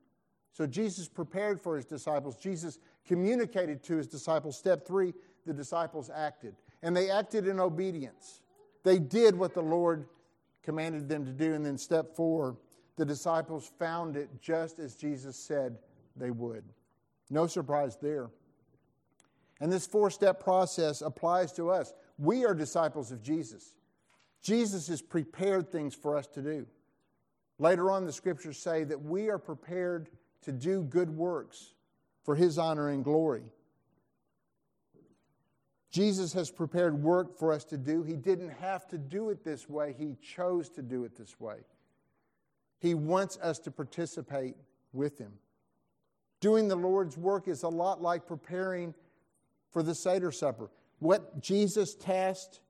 So 0.53 0.67
Jesus 0.67 1.09
prepared 1.09 1.61
for 1.61 1.77
his 1.77 1.87
disciples. 1.87 2.37
Jesus 2.37 2.79
communicated 3.07 3.83
to 3.85 3.97
his 3.97 4.07
disciples. 4.07 4.57
Step 4.57 4.87
three, 4.87 5.15
the 5.47 5.53
disciples 5.53 6.11
acted. 6.15 6.55
And 6.83 6.97
they 6.97 7.11
acted 7.11 7.47
in 7.47 7.61
obedience. 7.61 8.41
They 8.83 8.99
did 8.99 9.37
what 9.37 9.55
the 9.55 9.63
Lord 9.63 10.07
commanded 10.63 11.09
them 11.09 11.25
to 11.25 11.33
do. 11.33 11.55
And 11.55 11.65
then 11.65 11.79
step 11.79 12.15
four, 12.15 12.57
the 12.97 13.05
disciples 13.05 13.71
found 13.79 14.17
it 14.17 14.29
just 14.41 14.79
as 14.79 14.95
Jesus 14.95 15.37
said 15.37 15.79
they 16.17 16.31
would. 16.31 16.65
No 17.31 17.47
surprise 17.47 17.97
there. 18.01 18.31
And 19.61 19.73
this 19.73 19.87
four 19.87 20.11
step 20.11 20.43
process 20.43 21.03
applies 21.03 21.53
to 21.53 21.71
us. 21.71 21.93
We 22.19 22.45
are 22.45 22.55
disciples 22.55 23.13
of 23.13 23.23
Jesus. 23.23 23.77
Jesus 24.43 24.89
has 24.89 25.01
prepared 25.01 25.71
things 25.71 25.95
for 25.95 26.17
us 26.17 26.27
to 26.29 26.43
do. 26.43 26.67
Later 27.59 27.91
on, 27.91 28.05
the 28.05 28.13
scriptures 28.13 28.59
say 28.59 28.83
that 28.85 29.01
we 29.01 29.29
are 29.29 29.39
prepared 29.39 30.09
to 30.43 30.53
do 30.53 30.83
good 30.83 31.09
works 31.09 31.75
for 32.25 32.35
his 32.35 32.59
honor 32.59 32.89
and 32.89 33.05
glory. 33.05 33.45
Jesus 35.93 36.33
has 36.33 36.51
prepared 36.51 37.01
work 37.01 37.39
for 37.39 37.53
us 37.53 37.65
to 37.67 37.77
do. 37.77 38.03
He 38.03 38.17
didn't 38.17 38.49
have 38.49 38.89
to 38.89 38.99
do 38.99 39.29
it 39.29 39.45
this 39.45 39.69
way, 39.69 39.95
He 39.97 40.17
chose 40.21 40.69
to 40.71 40.83
do 40.83 41.05
it 41.05 41.15
this 41.15 41.39
way. 41.39 41.59
He 42.81 42.95
wants 42.95 43.39
us 43.43 43.59
to 43.61 43.71
participate 43.71 44.57
with 44.93 45.19
Him. 45.19 45.33
Doing 46.41 46.67
the 46.67 46.77
Lord's 46.77 47.17
work 47.17 47.47
is 47.47 47.63
a 47.63 47.69
lot 47.69 48.01
like 48.03 48.27
preparing 48.27 48.95
for 49.71 49.83
the 49.83 49.95
Seder 49.95 50.33
supper. 50.33 50.71
What 50.99 51.41
Jesus 51.41 51.95
tasked 51.95 52.61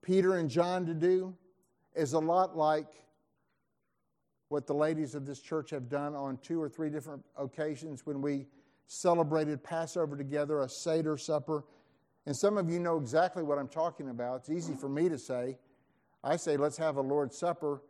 Peter 0.00 0.36
and 0.36 0.48
John 0.48 0.86
to 0.86 0.94
do 0.94 1.34
is 1.94 2.12
a 2.12 2.18
lot 2.18 2.56
like 2.56 2.86
what 4.50 4.66
the 4.66 4.74
ladies 4.74 5.14
of 5.14 5.26
this 5.26 5.40
church 5.40 5.70
have 5.70 5.88
done 5.88 6.14
on 6.14 6.38
two 6.38 6.62
or 6.62 6.68
three 6.68 6.90
different 6.90 7.24
occasions 7.36 8.06
when 8.06 8.22
we 8.22 8.46
celebrated 8.86 9.62
Passover 9.62 10.16
together, 10.16 10.60
a 10.60 10.68
Seder 10.68 11.18
supper. 11.18 11.64
And 12.28 12.36
some 12.36 12.58
of 12.58 12.68
you 12.68 12.78
know 12.78 12.98
exactly 12.98 13.42
what 13.42 13.56
I'm 13.56 13.68
talking 13.68 14.10
about. 14.10 14.40
It's 14.40 14.50
easy 14.50 14.74
for 14.74 14.90
me 14.90 15.08
to 15.08 15.16
say. 15.16 15.56
I 16.22 16.36
say, 16.36 16.58
let's 16.58 16.76
have 16.76 16.98
a 16.98 17.00
Lord's 17.00 17.38
Supper, 17.38 17.80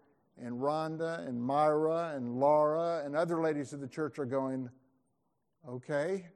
and 0.40 0.60
Rhonda 0.60 1.26
and 1.26 1.42
Myra 1.42 2.12
and 2.14 2.38
Laura 2.38 3.02
and 3.04 3.16
other 3.16 3.42
ladies 3.42 3.72
of 3.72 3.80
the 3.80 3.88
church 3.88 4.16
are 4.16 4.24
going, 4.24 4.70
okay. 5.68 6.28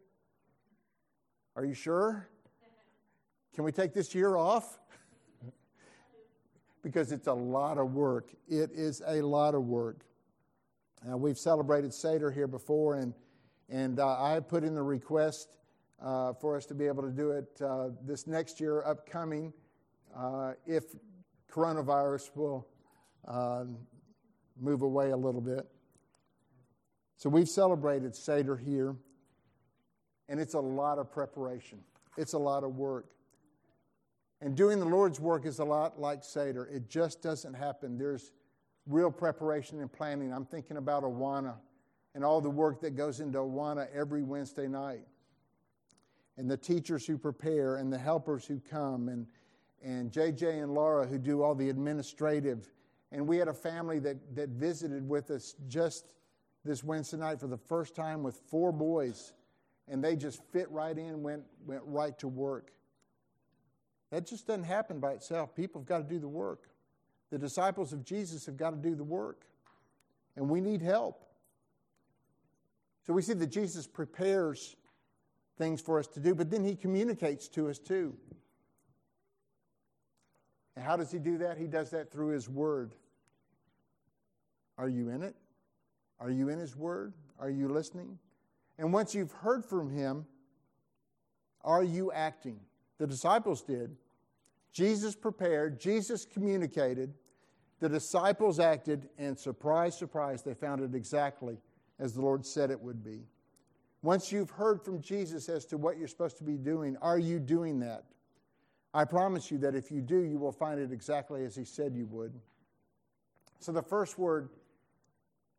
Are 1.54 1.64
you 1.64 1.74
sure? 1.74 2.28
Can 3.54 3.62
we 3.62 3.70
take 3.70 3.94
this 3.94 4.16
year 4.16 4.34
off? 4.34 4.80
because 6.82 7.12
it's 7.12 7.28
a 7.28 7.32
lot 7.32 7.78
of 7.78 7.94
work. 7.94 8.32
It 8.48 8.72
is 8.72 9.00
a 9.06 9.22
lot 9.22 9.54
of 9.54 9.66
work. 9.66 10.00
Uh, 11.08 11.16
we've 11.16 11.38
celebrated 11.38 11.94
Seder 11.94 12.32
here 12.32 12.48
before, 12.48 12.96
and, 12.96 13.14
and 13.68 14.00
uh, 14.00 14.20
I 14.20 14.40
put 14.40 14.64
in 14.64 14.74
the 14.74 14.82
request 14.82 15.58
uh, 16.02 16.32
for 16.34 16.56
us 16.56 16.66
to 16.66 16.74
be 16.74 16.86
able 16.86 17.02
to 17.02 17.10
do 17.10 17.30
it 17.30 17.60
uh, 17.62 17.88
this 18.04 18.26
next 18.26 18.60
year, 18.60 18.82
upcoming, 18.84 19.52
uh, 20.16 20.52
if 20.66 20.84
coronavirus 21.50 22.30
will 22.34 22.66
uh, 23.28 23.64
move 24.60 24.82
away 24.82 25.10
a 25.10 25.16
little 25.16 25.40
bit. 25.40 25.66
So 27.16 27.30
we've 27.30 27.48
celebrated 27.48 28.16
Seder 28.16 28.56
here, 28.56 28.96
and 30.28 30.40
it's 30.40 30.54
a 30.54 30.60
lot 30.60 30.98
of 30.98 31.12
preparation, 31.12 31.78
it's 32.16 32.32
a 32.32 32.38
lot 32.38 32.64
of 32.64 32.76
work. 32.76 33.06
And 34.40 34.56
doing 34.56 34.80
the 34.80 34.86
Lord's 34.86 35.20
work 35.20 35.46
is 35.46 35.60
a 35.60 35.64
lot 35.64 36.00
like 36.00 36.24
Seder. 36.24 36.66
It 36.66 36.88
just 36.90 37.22
doesn't 37.22 37.54
happen. 37.54 37.96
There's 37.96 38.32
real 38.88 39.08
preparation 39.08 39.80
and 39.80 39.92
planning. 39.92 40.32
I'm 40.32 40.44
thinking 40.44 40.78
about 40.78 41.04
Awana 41.04 41.54
and 42.16 42.24
all 42.24 42.40
the 42.40 42.50
work 42.50 42.80
that 42.80 42.96
goes 42.96 43.20
into 43.20 43.38
Awana 43.38 43.86
every 43.94 44.24
Wednesday 44.24 44.66
night, 44.66 45.06
and 46.36 46.50
the 46.50 46.56
teachers 46.56 47.06
who 47.06 47.18
prepare, 47.18 47.76
and 47.76 47.92
the 47.92 47.98
helpers 47.98 48.46
who 48.46 48.60
come, 48.60 49.08
and, 49.08 49.26
and 49.82 50.10
JJ 50.10 50.62
and 50.62 50.74
Laura 50.74 51.06
who 51.06 51.18
do 51.18 51.42
all 51.42 51.54
the 51.54 51.68
administrative. 51.68 52.70
And 53.10 53.26
we 53.26 53.36
had 53.36 53.48
a 53.48 53.54
family 53.54 53.98
that, 54.00 54.34
that 54.34 54.48
visited 54.50 55.06
with 55.06 55.30
us 55.30 55.54
just 55.68 56.14
this 56.64 56.82
Wednesday 56.82 57.18
night 57.18 57.40
for 57.40 57.48
the 57.48 57.58
first 57.58 57.94
time 57.94 58.22
with 58.22 58.40
four 58.48 58.72
boys, 58.72 59.34
and 59.88 60.02
they 60.02 60.16
just 60.16 60.42
fit 60.52 60.70
right 60.70 60.96
in, 60.96 61.22
went, 61.22 61.42
went 61.66 61.82
right 61.84 62.18
to 62.18 62.28
work. 62.28 62.72
That 64.10 64.26
just 64.26 64.46
doesn't 64.46 64.64
happen 64.64 65.00
by 65.00 65.12
itself. 65.12 65.54
People 65.54 65.80
have 65.80 65.88
got 65.88 65.98
to 65.98 66.14
do 66.14 66.18
the 66.18 66.28
work. 66.28 66.68
The 67.30 67.38
disciples 67.38 67.92
of 67.92 68.04
Jesus 68.04 68.46
have 68.46 68.56
got 68.56 68.70
to 68.70 68.76
do 68.76 68.94
the 68.94 69.04
work, 69.04 69.46
and 70.36 70.48
we 70.48 70.60
need 70.60 70.82
help. 70.82 71.24
So 73.06 73.12
we 73.12 73.22
see 73.22 73.32
that 73.32 73.46
Jesus 73.48 73.86
prepares 73.86 74.76
things 75.62 75.80
for 75.80 76.00
us 76.00 76.08
to 76.08 76.18
do, 76.18 76.34
but 76.34 76.50
then 76.50 76.64
he 76.64 76.74
communicates 76.74 77.46
to 77.46 77.68
us 77.68 77.78
too. 77.78 78.16
And 80.74 80.84
how 80.84 80.96
does 80.96 81.12
he 81.12 81.20
do 81.20 81.38
that? 81.38 81.56
He 81.56 81.68
does 81.68 81.90
that 81.90 82.10
through 82.10 82.28
his 82.28 82.48
word. 82.48 82.96
Are 84.76 84.88
you 84.88 85.10
in 85.10 85.22
it? 85.22 85.36
Are 86.18 86.30
you 86.30 86.48
in 86.48 86.58
his 86.58 86.74
word? 86.74 87.12
Are 87.38 87.50
you 87.50 87.68
listening? 87.68 88.18
And 88.76 88.92
once 88.92 89.14
you've 89.14 89.30
heard 89.30 89.64
from 89.64 89.88
him, 89.90 90.26
are 91.62 91.84
you 91.84 92.10
acting? 92.10 92.58
The 92.98 93.06
disciples 93.06 93.62
did. 93.62 93.94
Jesus 94.72 95.14
prepared, 95.14 95.78
Jesus 95.78 96.24
communicated, 96.24 97.14
The 97.78 97.88
disciples 97.88 98.58
acted, 98.58 99.10
and 99.16 99.38
surprise, 99.38 99.96
surprise, 99.96 100.42
they 100.42 100.54
found 100.54 100.82
it 100.82 100.96
exactly 100.96 101.58
as 102.00 102.14
the 102.14 102.22
Lord 102.22 102.44
said 102.44 102.72
it 102.72 102.80
would 102.80 103.04
be. 103.04 103.26
Once 104.02 104.32
you've 104.32 104.50
heard 104.50 104.82
from 104.82 105.00
Jesus 105.00 105.48
as 105.48 105.64
to 105.64 105.78
what 105.78 105.96
you're 105.96 106.08
supposed 106.08 106.36
to 106.38 106.44
be 106.44 106.56
doing, 106.56 106.96
are 107.00 107.18
you 107.18 107.38
doing 107.38 107.78
that? 107.80 108.04
I 108.92 109.04
promise 109.04 109.50
you 109.50 109.58
that 109.58 109.74
if 109.74 109.90
you 109.90 110.02
do, 110.02 110.22
you 110.22 110.38
will 110.38 110.52
find 110.52 110.80
it 110.80 110.92
exactly 110.92 111.44
as 111.44 111.54
He 111.54 111.64
said 111.64 111.94
you 111.94 112.06
would. 112.06 112.32
So 113.60 113.70
the 113.70 113.82
first 113.82 114.18
word 114.18 114.50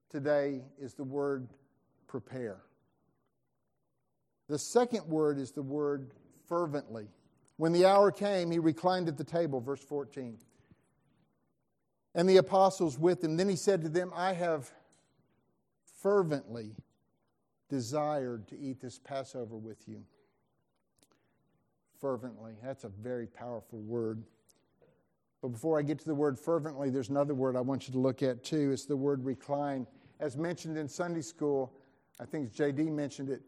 today 0.09 0.62
is 0.79 0.93
the 0.93 1.05
word 1.05 1.47
prepare. 2.05 2.62
The 4.50 4.59
second 4.59 5.07
word 5.07 5.39
is 5.39 5.51
the 5.51 5.63
word 5.63 6.12
fervently. 6.47 7.07
When 7.57 7.71
the 7.71 7.85
hour 7.85 8.12
came, 8.12 8.51
he 8.51 8.59
reclined 8.59 9.07
at 9.07 9.17
the 9.17 9.23
table, 9.23 9.62
verse 9.62 9.83
14. 9.83 10.38
And 12.13 12.29
the 12.29 12.38
apostles 12.38 13.00
with 13.00 13.23
him. 13.23 13.38
Then 13.38 13.50
he 13.50 13.55
said 13.55 13.81
to 13.83 13.89
them, 13.89 14.12
I 14.13 14.33
have 14.33 14.71
fervently 16.01 16.75
desired 17.70 18.48
to 18.48 18.60
eat 18.60 18.79
this 18.79 19.00
Passover 19.00 19.55
with 19.55 19.88
you. 19.88 20.03
Fervently. 22.00 22.53
That's 22.62 22.84
a 22.84 22.89
very 22.89 23.27
powerful 23.27 23.79
word. 23.79 24.24
But 25.41 25.50
before 25.50 25.77
I 25.77 25.82
get 25.82 26.00
to 26.00 26.05
the 26.05 26.15
word 26.15 26.39
fervently, 26.39 26.89
there's 26.89 27.10
another 27.10 27.34
word 27.34 27.55
I 27.55 27.62
want 27.62 27.88
you 27.88 27.93
to 27.93 28.00
look 28.00 28.24
at 28.24 28.43
too. 28.43 28.72
It's 28.72 28.86
the 28.86 28.96
word 28.96 29.25
recline. 29.25 29.86
As 30.20 30.38
mentioned 30.38 30.77
in 30.77 30.88
Sunday 30.88 31.22
school, 31.22 31.74
I 32.20 32.25
think 32.25 32.53
JD 32.53 32.91
mentioned 32.91 33.29
it. 33.29 33.41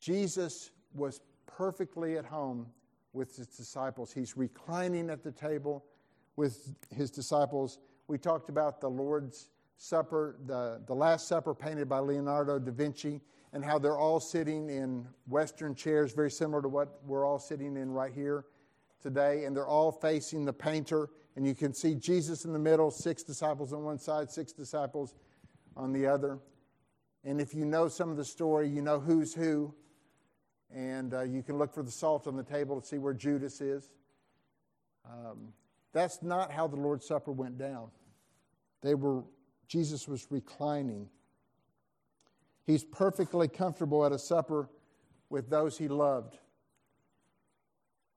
Jesus 0.00 0.70
was 0.94 1.20
perfectly 1.46 2.18
at 2.18 2.24
home 2.24 2.66
with 3.14 3.34
his 3.36 3.46
disciples. 3.46 4.12
He's 4.12 4.36
reclining 4.36 5.08
at 5.08 5.22
the 5.22 5.32
table 5.32 5.84
with 6.36 6.74
his 6.90 7.10
disciples. 7.10 7.78
We 8.08 8.18
talked 8.18 8.48
about 8.48 8.80
the 8.80 8.90
Lord's 8.90 9.48
Supper, 9.76 10.36
the, 10.46 10.80
the 10.86 10.94
Last 10.94 11.28
Supper 11.28 11.54
painted 11.54 11.88
by 11.88 11.98
Leonardo 11.98 12.58
da 12.58 12.72
Vinci, 12.72 13.20
and 13.52 13.64
how 13.64 13.78
they're 13.78 13.98
all 13.98 14.20
sitting 14.20 14.70
in 14.70 15.06
Western 15.28 15.74
chairs, 15.74 16.12
very 16.12 16.30
similar 16.30 16.62
to 16.62 16.68
what 16.68 17.00
we're 17.04 17.24
all 17.24 17.38
sitting 17.38 17.76
in 17.76 17.90
right 17.90 18.12
here 18.12 18.46
today. 19.00 19.44
And 19.44 19.56
they're 19.56 19.66
all 19.66 19.92
facing 19.92 20.44
the 20.44 20.52
painter. 20.52 21.10
And 21.36 21.46
you 21.46 21.54
can 21.54 21.72
see 21.72 21.94
Jesus 21.94 22.44
in 22.44 22.52
the 22.52 22.58
middle, 22.58 22.90
six 22.90 23.22
disciples 23.22 23.72
on 23.72 23.84
one 23.84 23.98
side, 23.98 24.30
six 24.30 24.52
disciples 24.52 25.14
on 25.76 25.92
the 25.92 26.06
other. 26.06 26.38
And 27.24 27.40
if 27.40 27.54
you 27.54 27.64
know 27.64 27.88
some 27.88 28.10
of 28.10 28.16
the 28.16 28.24
story, 28.24 28.68
you 28.68 28.82
know 28.82 28.98
who's 28.98 29.34
who 29.34 29.72
and 30.74 31.14
uh, 31.14 31.22
you 31.22 31.42
can 31.42 31.56
look 31.56 31.72
for 31.72 31.82
the 31.82 31.90
salt 31.90 32.26
on 32.26 32.36
the 32.36 32.42
table 32.42 32.80
to 32.80 32.86
see 32.86 32.98
where 32.98 33.14
Judas 33.14 33.60
is. 33.60 33.90
Um, 35.08 35.52
that's 35.92 36.22
not 36.22 36.50
how 36.50 36.66
the 36.66 36.76
Lord's 36.76 37.06
Supper 37.06 37.30
went 37.30 37.56
down. 37.58 37.90
They 38.82 38.94
were, 38.94 39.22
Jesus 39.68 40.06
was 40.06 40.26
reclining. 40.30 41.08
He's 42.66 42.84
perfectly 42.84 43.48
comfortable 43.48 44.04
at 44.04 44.12
a 44.12 44.18
supper 44.18 44.68
with 45.28 45.50
those 45.50 45.76
he 45.76 45.88
loved. 45.88 46.38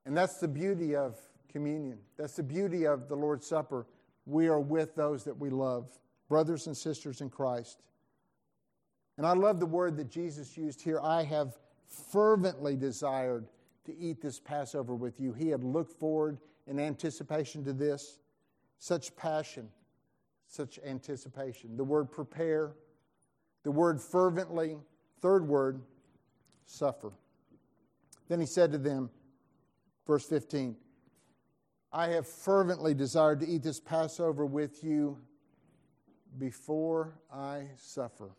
And 0.06 0.16
that's 0.16 0.38
the 0.38 0.48
beauty 0.48 0.96
of 0.96 1.18
communion. 1.50 1.98
That's 2.16 2.36
the 2.36 2.42
beauty 2.42 2.86
of 2.86 3.08
the 3.08 3.16
Lord's 3.16 3.46
Supper. 3.46 3.86
We 4.26 4.46
are 4.46 4.60
with 4.60 4.94
those 4.94 5.24
that 5.24 5.38
we 5.38 5.50
love, 5.50 5.90
brothers 6.28 6.66
and 6.66 6.76
sisters 6.76 7.20
in 7.20 7.30
Christ. 7.30 7.82
And 9.16 9.26
I 9.26 9.32
love 9.32 9.58
the 9.58 9.66
word 9.66 9.96
that 9.96 10.10
Jesus 10.10 10.56
used 10.56 10.80
here 10.80 11.00
I 11.02 11.24
have 11.24 11.58
fervently 12.12 12.76
desired 12.76 13.48
to 13.86 13.98
eat 13.98 14.20
this 14.20 14.38
Passover 14.38 14.94
with 14.94 15.18
you. 15.18 15.32
He 15.32 15.48
had 15.48 15.64
looked 15.64 15.98
forward 15.98 16.38
in 16.66 16.78
anticipation 16.78 17.64
to 17.64 17.72
this. 17.72 18.20
Such 18.78 19.16
passion, 19.16 19.68
such 20.48 20.78
anticipation. 20.84 21.76
The 21.76 21.84
word 21.84 22.10
prepare, 22.10 22.72
the 23.62 23.70
word 23.70 24.00
fervently, 24.00 24.78
third 25.20 25.46
word, 25.46 25.82
suffer. 26.64 27.12
Then 28.28 28.40
he 28.40 28.46
said 28.46 28.72
to 28.72 28.78
them, 28.78 29.10
verse 30.06 30.26
15, 30.26 30.74
I 31.92 32.08
have 32.08 32.26
fervently 32.26 32.94
desired 32.94 33.40
to 33.40 33.46
eat 33.46 33.62
this 33.62 33.78
Passover 33.78 34.44
with 34.44 34.82
you 34.82 35.18
before 36.38 37.20
I 37.32 37.68
suffer. 37.76 38.30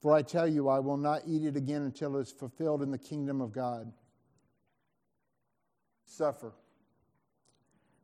For 0.00 0.14
I 0.14 0.22
tell 0.22 0.48
you, 0.48 0.68
I 0.68 0.78
will 0.78 0.96
not 0.96 1.22
eat 1.26 1.44
it 1.44 1.56
again 1.56 1.82
until 1.82 2.16
it 2.16 2.22
is 2.22 2.32
fulfilled 2.32 2.82
in 2.82 2.90
the 2.90 2.98
kingdom 2.98 3.40
of 3.42 3.52
God. 3.52 3.92
Suffer. 6.04 6.52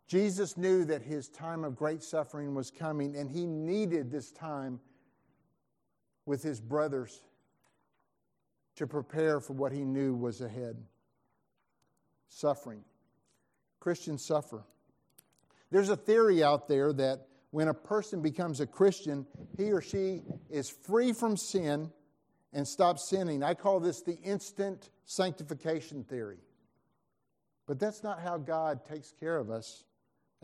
Jesus 0.07 0.57
knew 0.57 0.85
that 0.85 1.03
his 1.03 1.29
time 1.29 1.65
of 1.65 1.75
great 1.75 2.03
suffering 2.03 2.55
was 2.55 2.71
coming, 2.71 3.17
and 3.17 3.29
he 3.29 3.45
needed 3.45 4.11
this 4.11 4.31
time 4.31 4.81
with 6.27 6.43
his 6.43 6.61
brothers 6.61 7.23
to 8.77 8.87
prepare 8.87 9.41
for 9.41 9.55
what 9.55 9.73
he 9.73 9.85
knew 9.85 10.15
was 10.15 10.41
ahead. 10.41 10.77
Suffering. 12.29 12.85
Christians 13.81 14.25
suffer. 14.25 14.65
There's 15.71 15.89
a 15.89 15.97
theory 15.97 16.43
out 16.43 16.69
there 16.69 16.93
that 16.93 17.27
when 17.51 17.69
a 17.69 17.75
person 17.75 18.23
becomes 18.23 18.61
a 18.61 18.67
Christian, 18.67 19.27
he 19.57 19.73
or 19.73 19.81
she 19.81 20.23
is 20.51 20.69
free 20.69 21.13
from 21.13 21.37
sin 21.37 21.91
and 22.53 22.67
stops 22.67 23.09
sinning. 23.09 23.43
I 23.43 23.55
call 23.55 23.81
this 23.81 24.03
the 24.03 24.19
instant 24.23 24.91
sanctification 25.05 26.05
theory. 26.05 26.39
But 27.67 27.81
that's 27.81 28.03
not 28.05 28.21
how 28.21 28.39
God 28.39 28.85
takes 28.85 29.13
care 29.13 29.37
of 29.37 29.51
us 29.51 29.85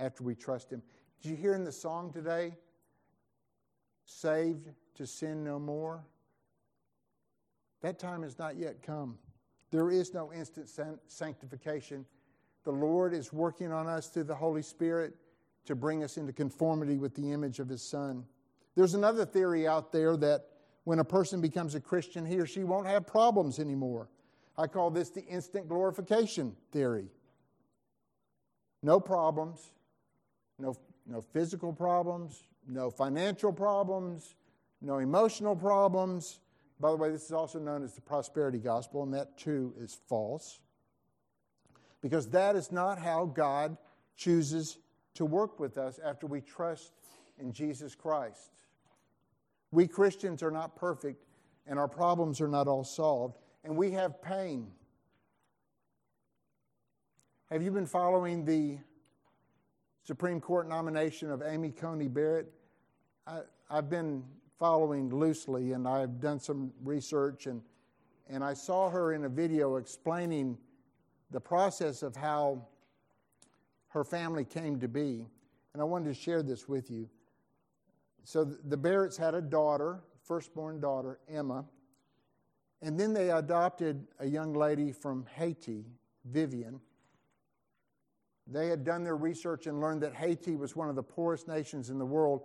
after 0.02 0.24
we 0.24 0.34
trust 0.34 0.72
Him. 0.72 0.82
Did 1.20 1.30
you 1.30 1.36
hear 1.36 1.54
in 1.54 1.64
the 1.64 1.72
song 1.72 2.12
today? 2.12 2.54
Saved 4.04 4.68
to 4.96 5.06
sin 5.06 5.44
no 5.44 5.58
more. 5.58 6.04
That 7.82 7.98
time 7.98 8.22
has 8.22 8.38
not 8.38 8.56
yet 8.56 8.82
come. 8.82 9.18
There 9.70 9.90
is 9.90 10.12
no 10.12 10.32
instant 10.32 10.68
sanctification. 11.06 12.04
The 12.64 12.72
Lord 12.72 13.14
is 13.14 13.32
working 13.32 13.72
on 13.72 13.86
us 13.86 14.08
through 14.08 14.24
the 14.24 14.34
Holy 14.34 14.62
Spirit 14.62 15.14
to 15.64 15.74
bring 15.74 16.04
us 16.04 16.16
into 16.16 16.32
conformity 16.32 16.98
with 16.98 17.14
the 17.14 17.32
image 17.32 17.58
of 17.58 17.68
his 17.68 17.82
son. 17.82 18.24
There's 18.74 18.94
another 18.94 19.24
theory 19.24 19.66
out 19.66 19.92
there 19.92 20.16
that 20.16 20.46
when 20.84 20.98
a 20.98 21.04
person 21.04 21.40
becomes 21.40 21.74
a 21.74 21.80
Christian, 21.80 22.26
he 22.26 22.38
or 22.38 22.46
she 22.46 22.64
won't 22.64 22.86
have 22.86 23.06
problems 23.06 23.58
anymore. 23.58 24.08
I 24.58 24.66
call 24.66 24.90
this 24.90 25.10
the 25.10 25.24
instant 25.24 25.68
glorification 25.68 26.56
theory. 26.72 27.06
No 28.82 28.98
problems, 28.98 29.70
no, 30.58 30.74
no 31.06 31.20
physical 31.20 31.72
problems, 31.72 32.44
no 32.68 32.90
financial 32.90 33.52
problems, 33.52 34.34
no 34.80 34.98
emotional 34.98 35.56
problems. 35.56 36.40
By 36.80 36.90
the 36.90 36.96
way, 36.96 37.10
this 37.10 37.24
is 37.24 37.32
also 37.32 37.58
known 37.58 37.84
as 37.84 37.94
the 37.94 38.00
prosperity 38.00 38.58
gospel, 38.58 39.02
and 39.02 39.14
that 39.14 39.38
too 39.38 39.74
is 39.80 39.98
false. 40.08 40.60
Because 42.00 42.28
that 42.30 42.56
is 42.56 42.72
not 42.72 42.98
how 42.98 43.26
God 43.26 43.76
chooses 44.16 44.78
to 45.14 45.24
work 45.24 45.60
with 45.60 45.78
us 45.78 46.00
after 46.04 46.26
we 46.26 46.40
trust 46.40 46.92
in 47.38 47.52
Jesus 47.52 47.94
Christ. 47.94 48.50
We 49.70 49.86
Christians 49.86 50.42
are 50.42 50.50
not 50.50 50.76
perfect, 50.76 51.24
and 51.66 51.78
our 51.78 51.88
problems 51.88 52.40
are 52.40 52.48
not 52.48 52.66
all 52.66 52.84
solved, 52.84 53.38
and 53.64 53.76
we 53.76 53.92
have 53.92 54.20
pain. 54.20 54.66
Have 57.50 57.62
you 57.62 57.70
been 57.70 57.86
following 57.86 58.44
the 58.44 58.78
Supreme 60.04 60.40
Court 60.40 60.68
nomination 60.68 61.30
of 61.30 61.42
Amy 61.42 61.70
Coney 61.70 62.08
Barrett? 62.08 62.52
I, 63.26 63.40
have 63.70 63.88
been 63.88 64.24
following 64.58 65.14
loosely, 65.14 65.72
and 65.72 65.86
I've 65.88 66.20
done 66.20 66.38
some 66.38 66.72
research, 66.82 67.46
and, 67.46 67.62
and 68.28 68.44
I 68.44 68.54
saw 68.54 68.90
her 68.90 69.12
in 69.12 69.24
a 69.24 69.28
video 69.28 69.76
explaining 69.76 70.58
the 71.30 71.40
process 71.40 72.02
of 72.02 72.16
how 72.16 72.66
her 73.88 74.04
family 74.04 74.44
came 74.44 74.80
to 74.80 74.88
be. 74.88 75.26
And 75.72 75.80
I 75.80 75.84
wanted 75.84 76.14
to 76.14 76.14
share 76.14 76.42
this 76.42 76.68
with 76.68 76.90
you. 76.90 77.08
So 78.24 78.44
the 78.44 78.76
Barretts 78.76 79.16
had 79.16 79.34
a 79.34 79.40
daughter, 79.40 80.00
firstborn 80.22 80.80
daughter, 80.80 81.18
Emma. 81.28 81.64
And 82.82 82.98
then 82.98 83.12
they 83.12 83.30
adopted 83.30 84.06
a 84.18 84.26
young 84.26 84.52
lady 84.52 84.92
from 84.92 85.26
Haiti, 85.34 85.86
Vivian. 86.24 86.80
They 88.46 88.68
had 88.68 88.84
done 88.84 89.04
their 89.04 89.16
research 89.16 89.66
and 89.66 89.80
learned 89.80 90.02
that 90.02 90.14
Haiti 90.14 90.56
was 90.56 90.74
one 90.74 90.88
of 90.88 90.96
the 90.96 91.02
poorest 91.02 91.48
nations 91.48 91.90
in 91.90 91.98
the 91.98 92.06
world. 92.06 92.44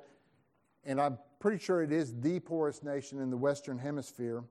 And 0.83 1.01
I'm 1.01 1.17
pretty 1.39 1.57
sure 1.57 1.81
it 1.81 1.91
is 1.91 2.19
the 2.19 2.39
poorest 2.39 2.83
nation 2.83 3.19
in 3.19 3.29
the 3.29 3.37
Western 3.37 3.77
Hemisphere. 3.77 4.43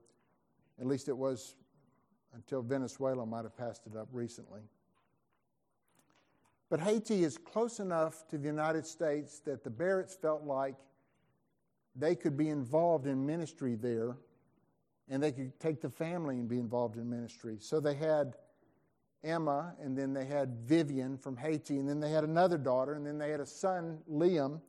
At 0.79 0.87
least 0.87 1.07
it 1.07 1.17
was 1.17 1.55
until 2.33 2.61
Venezuela 2.61 3.25
might 3.25 3.43
have 3.43 3.57
passed 3.57 3.87
it 3.87 3.97
up 3.97 4.09
recently. 4.11 4.61
But 6.69 6.81
Haiti 6.81 7.23
is 7.23 7.37
close 7.37 7.79
enough 7.79 8.27
to 8.27 8.37
the 8.37 8.47
United 8.47 8.85
States 8.85 9.39
that 9.39 9.63
the 9.63 9.69
Barretts 9.69 10.13
felt 10.19 10.43
like 10.43 10.75
they 11.95 12.13
could 12.13 12.37
be 12.37 12.49
involved 12.49 13.07
in 13.07 13.25
ministry 13.25 13.75
there 13.75 14.17
and 15.09 15.23
they 15.23 15.31
could 15.31 15.57
take 15.59 15.81
the 15.81 15.89
family 15.89 16.35
and 16.35 16.49
be 16.49 16.59
involved 16.59 16.97
in 16.97 17.09
ministry. 17.09 17.57
So 17.59 17.79
they 17.79 17.95
had 17.95 18.35
Emma, 19.23 19.73
and 19.81 19.97
then 19.97 20.13
they 20.13 20.25
had 20.25 20.57
Vivian 20.65 21.17
from 21.17 21.37
Haiti, 21.37 21.79
and 21.79 21.87
then 21.87 21.99
they 21.99 22.11
had 22.11 22.23
another 22.23 22.57
daughter, 22.57 22.93
and 22.93 23.05
then 23.05 23.17
they 23.17 23.31
had 23.31 23.39
a 23.39 23.45
son, 23.45 23.99
Liam. 24.11 24.61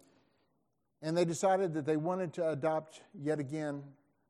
And 1.02 1.16
they 1.16 1.24
decided 1.24 1.74
that 1.74 1.86
they 1.86 1.96
wanted 1.96 2.32
to 2.34 2.48
adopt 2.48 3.02
yet 3.14 3.38
again 3.38 3.82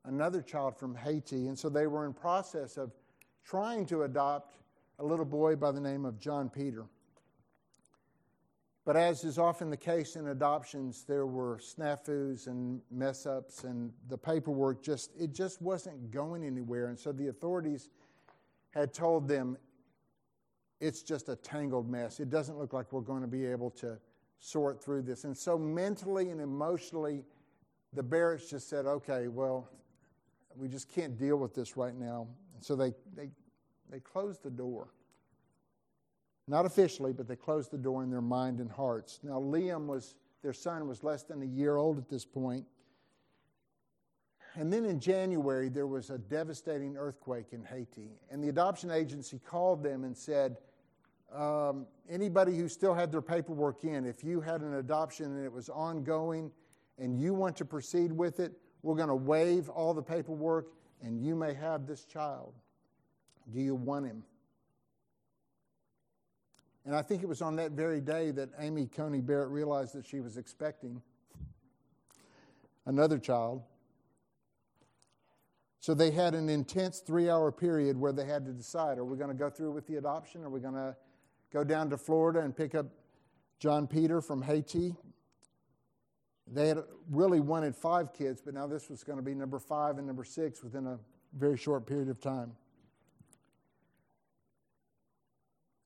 another 0.05 0.41
child 0.41 0.77
from 0.77 0.95
Haiti. 0.95 1.47
And 1.47 1.57
so 1.57 1.69
they 1.69 1.87
were 1.87 2.05
in 2.05 2.13
process 2.13 2.77
of 2.77 2.91
trying 3.43 3.85
to 3.87 4.03
adopt 4.03 4.53
a 4.99 5.03
little 5.03 5.25
boy 5.25 5.55
by 5.55 5.71
the 5.71 5.79
name 5.79 6.05
of 6.05 6.19
John 6.19 6.49
Peter. 6.49 6.85
But 8.85 8.97
as 8.97 9.23
is 9.23 9.37
often 9.37 9.69
the 9.69 9.77
case 9.77 10.15
in 10.15 10.27
adoptions, 10.27 11.03
there 11.07 11.25
were 11.25 11.57
snafus 11.57 12.47
and 12.47 12.81
mess 12.89 13.25
ups, 13.25 13.63
and 13.63 13.91
the 14.07 14.17
paperwork 14.17 14.81
just 14.81 15.11
it 15.19 15.33
just 15.33 15.61
wasn't 15.61 16.11
going 16.11 16.43
anywhere. 16.43 16.87
And 16.87 16.97
so 16.97 17.11
the 17.11 17.27
authorities 17.27 17.89
had 18.71 18.93
told 18.93 19.27
them 19.27 19.57
it's 20.79 21.01
just 21.03 21.29
a 21.29 21.35
tangled 21.35 21.89
mess. 21.89 22.19
It 22.19 22.29
doesn't 22.29 22.57
look 22.57 22.73
like 22.73 22.91
we're 22.91 23.01
going 23.01 23.21
to 23.21 23.27
be 23.27 23.45
able 23.45 23.69
to 23.71 23.97
sort 24.39 24.83
through 24.83 25.01
this. 25.01 25.25
And 25.25 25.37
so 25.37 25.57
mentally 25.57 26.29
and 26.29 26.39
emotionally, 26.39 27.23
the 27.93 28.03
Barretts 28.03 28.49
just 28.49 28.69
said, 28.69 28.85
okay, 28.85 29.27
well, 29.27 29.69
we 30.55 30.67
just 30.67 30.89
can't 30.89 31.17
deal 31.17 31.37
with 31.37 31.53
this 31.53 31.75
right 31.75 31.95
now. 31.95 32.27
And 32.55 32.63
so 32.63 32.75
they, 32.75 32.93
they, 33.15 33.29
they 33.89 33.99
closed 33.99 34.43
the 34.43 34.49
door. 34.49 34.89
Not 36.47 36.65
officially, 36.65 37.13
but 37.13 37.27
they 37.27 37.35
closed 37.35 37.71
the 37.71 37.77
door 37.77 38.03
in 38.03 38.09
their 38.09 38.21
mind 38.21 38.59
and 38.59 38.71
hearts. 38.71 39.19
Now, 39.21 39.39
Liam 39.39 39.85
was, 39.85 40.15
their 40.41 40.53
son 40.53 40.87
was 40.87 41.03
less 41.03 41.23
than 41.23 41.41
a 41.41 41.45
year 41.45 41.77
old 41.77 41.97
at 41.97 42.09
this 42.09 42.25
point. 42.25 42.65
And 44.55 44.73
then 44.73 44.83
in 44.85 44.99
January, 44.99 45.69
there 45.69 45.85
was 45.85 46.09
a 46.09 46.17
devastating 46.17 46.97
earthquake 46.97 47.47
in 47.51 47.63
Haiti. 47.63 48.09
And 48.31 48.43
the 48.43 48.49
adoption 48.49 48.89
agency 48.89 49.39
called 49.39 49.83
them 49.83 50.03
and 50.03 50.17
said, 50.17 50.57
um, 51.33 51.85
anybody 52.09 52.57
who 52.57 52.67
still 52.67 52.93
had 52.93 53.11
their 53.11 53.21
paperwork 53.21 53.83
in, 53.83 54.05
if 54.05 54.23
you 54.23 54.41
had 54.41 54.61
an 54.61 54.75
adoption 54.75 55.25
and 55.25 55.45
it 55.45 55.51
was 55.51 55.69
ongoing 55.69 56.51
and 56.97 57.19
you 57.19 57.33
want 57.33 57.55
to 57.57 57.65
proceed 57.65 58.11
with 58.11 58.39
it, 58.39 58.53
we're 58.81 58.95
going 58.95 59.09
to 59.09 59.15
waive 59.15 59.69
all 59.69 59.93
the 59.93 60.01
paperwork 60.01 60.67
and 61.01 61.23
you 61.23 61.35
may 61.35 61.53
have 61.53 61.85
this 61.85 62.05
child. 62.05 62.53
Do 63.53 63.59
you 63.59 63.75
want 63.75 64.05
him? 64.05 64.23
And 66.85 66.95
I 66.95 67.01
think 67.01 67.23
it 67.23 67.29
was 67.29 67.41
on 67.41 67.55
that 67.57 67.71
very 67.71 68.01
day 68.01 68.31
that 68.31 68.49
Amy 68.59 68.87
Coney 68.87 69.21
Barrett 69.21 69.49
realized 69.49 69.93
that 69.93 70.05
she 70.05 70.21
was 70.21 70.37
expecting 70.37 71.01
another 72.85 73.19
child. 73.19 73.61
So 75.81 75.93
they 75.93 76.11
had 76.11 76.33
an 76.33 76.49
intense 76.49 76.99
three 76.99 77.29
hour 77.29 77.51
period 77.51 77.97
where 77.97 78.11
they 78.11 78.25
had 78.25 78.45
to 78.45 78.51
decide 78.51 78.97
are 78.97 79.05
we 79.05 79.17
going 79.17 79.29
to 79.29 79.35
go 79.35 79.49
through 79.49 79.71
with 79.71 79.87
the 79.87 79.95
adoption? 79.95 80.43
Are 80.43 80.49
we 80.49 80.59
going 80.59 80.73
to 80.73 80.95
go 81.51 81.63
down 81.63 81.89
to 81.89 81.97
Florida 81.97 82.39
and 82.39 82.55
pick 82.55 82.75
up 82.75 82.85
John 83.59 83.87
Peter 83.87 84.21
from 84.21 84.41
Haiti. 84.41 84.95
They 86.51 86.67
had 86.67 86.79
really 87.11 87.39
wanted 87.39 87.75
five 87.75 88.13
kids, 88.13 88.41
but 88.43 88.53
now 88.53 88.67
this 88.67 88.89
was 88.89 89.03
going 89.03 89.17
to 89.17 89.23
be 89.23 89.35
number 89.35 89.59
five 89.59 89.97
and 89.97 90.07
number 90.07 90.23
six 90.23 90.63
within 90.63 90.87
a 90.87 90.99
very 91.37 91.57
short 91.57 91.85
period 91.85 92.09
of 92.09 92.19
time. 92.19 92.51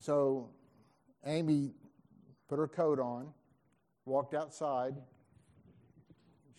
So 0.00 0.50
Amy 1.26 1.72
put 2.48 2.58
her 2.58 2.68
coat 2.68 2.98
on, 2.98 3.28
walked 4.04 4.34
outside. 4.34 4.94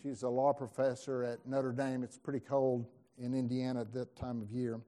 She's 0.02 0.24
a 0.24 0.30
law 0.30 0.54
professor 0.54 1.24
at 1.24 1.48
Notre 1.48 1.72
Dame. 1.72 2.04
It's 2.04 2.18
pretty 2.18 2.40
cold 2.40 2.86
in 3.18 3.34
Indiana 3.34 3.82
at 3.82 3.94
that 3.94 4.16
time 4.16 4.42
of 4.42 4.52
year. 4.52 4.80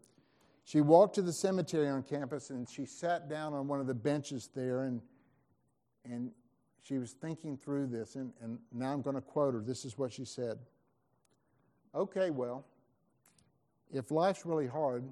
She 0.67 0.82
walked 0.82 1.15
to 1.15 1.21
the 1.21 1.32
cemetery 1.32 1.88
on 1.88 2.03
campus 2.03 2.49
and 2.49 2.67
she 2.67 2.86
sat 2.86 3.30
down 3.30 3.53
on 3.53 3.69
one 3.69 3.80
of 3.80 3.88
the 3.88 3.93
benches 3.93 4.49
there 4.53 4.84
and, 4.84 5.01
and 6.03 6.30
she 6.84 6.97
was 6.97 7.13
thinking 7.13 7.56
through 7.56 7.88
this. 7.88 8.15
And, 8.15 8.34
and 8.41 8.60
now 8.73 8.91
I'm 8.91 9.01
going 9.01 9.15
to 9.15 9.21
quote 9.21 9.53
her. 9.53 9.62
This 9.62 9.86
is 9.86 9.97
what 9.97 10.12
she 10.12 10.25
said 10.25 10.60
Okay, 11.95 12.32
well, 12.32 12.65
if 13.93 14.12
life's 14.12 14.45
really 14.45 14.67
hard, 14.67 15.06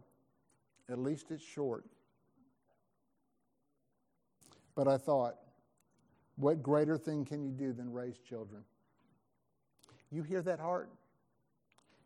at 0.89 0.99
least 0.99 1.31
it's 1.31 1.41
short. 1.41 1.85
But 4.75 4.89
I 4.89 4.97
thought, 4.97 5.35
what 6.35 6.61
greater 6.61 6.97
thing 6.97 7.23
can 7.23 7.41
you 7.45 7.51
do 7.51 7.71
than 7.71 7.93
raise 7.93 8.17
children? 8.17 8.61
You 10.11 10.21
hear 10.21 10.41
that 10.41 10.59
heart? 10.59 10.89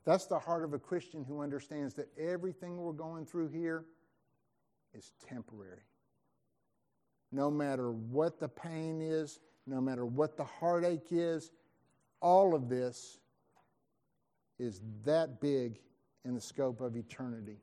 That's 0.09 0.25
the 0.25 0.39
heart 0.39 0.63
of 0.63 0.73
a 0.73 0.79
Christian 0.79 1.23
who 1.23 1.39
understands 1.41 1.93
that 1.93 2.07
everything 2.17 2.77
we're 2.77 2.93
going 2.93 3.27
through 3.27 3.49
here 3.49 3.85
is 4.95 5.11
temporary. 5.29 5.83
No 7.31 7.51
matter 7.51 7.91
what 7.91 8.39
the 8.39 8.47
pain 8.47 9.03
is, 9.03 9.39
no 9.67 9.79
matter 9.79 10.07
what 10.07 10.35
the 10.35 10.43
heartache 10.43 11.11
is, 11.11 11.51
all 12.23 12.55
of 12.55 12.69
this 12.69 13.19
is 14.57 14.81
that 15.05 15.39
big 15.39 15.79
in 16.25 16.33
the 16.33 16.41
scope 16.41 16.81
of 16.81 16.95
eternity. 16.95 17.59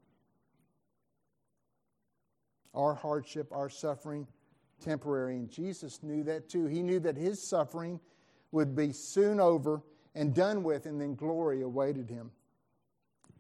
Our 2.75 2.95
hardship, 2.95 3.49
our 3.51 3.69
suffering, 3.69 4.25
temporary. 4.81 5.35
And 5.35 5.51
Jesus 5.51 6.01
knew 6.01 6.23
that 6.23 6.49
too. 6.49 6.67
He 6.67 6.85
knew 6.85 7.01
that 7.01 7.17
his 7.17 7.43
suffering 7.43 7.99
would 8.53 8.77
be 8.77 8.93
soon 8.93 9.41
over 9.41 9.83
and 10.17 10.35
done 10.35 10.63
with, 10.63 10.87
and 10.87 10.99
then 10.99 11.15
glory 11.15 11.61
awaited 11.61 12.09
him. 12.09 12.31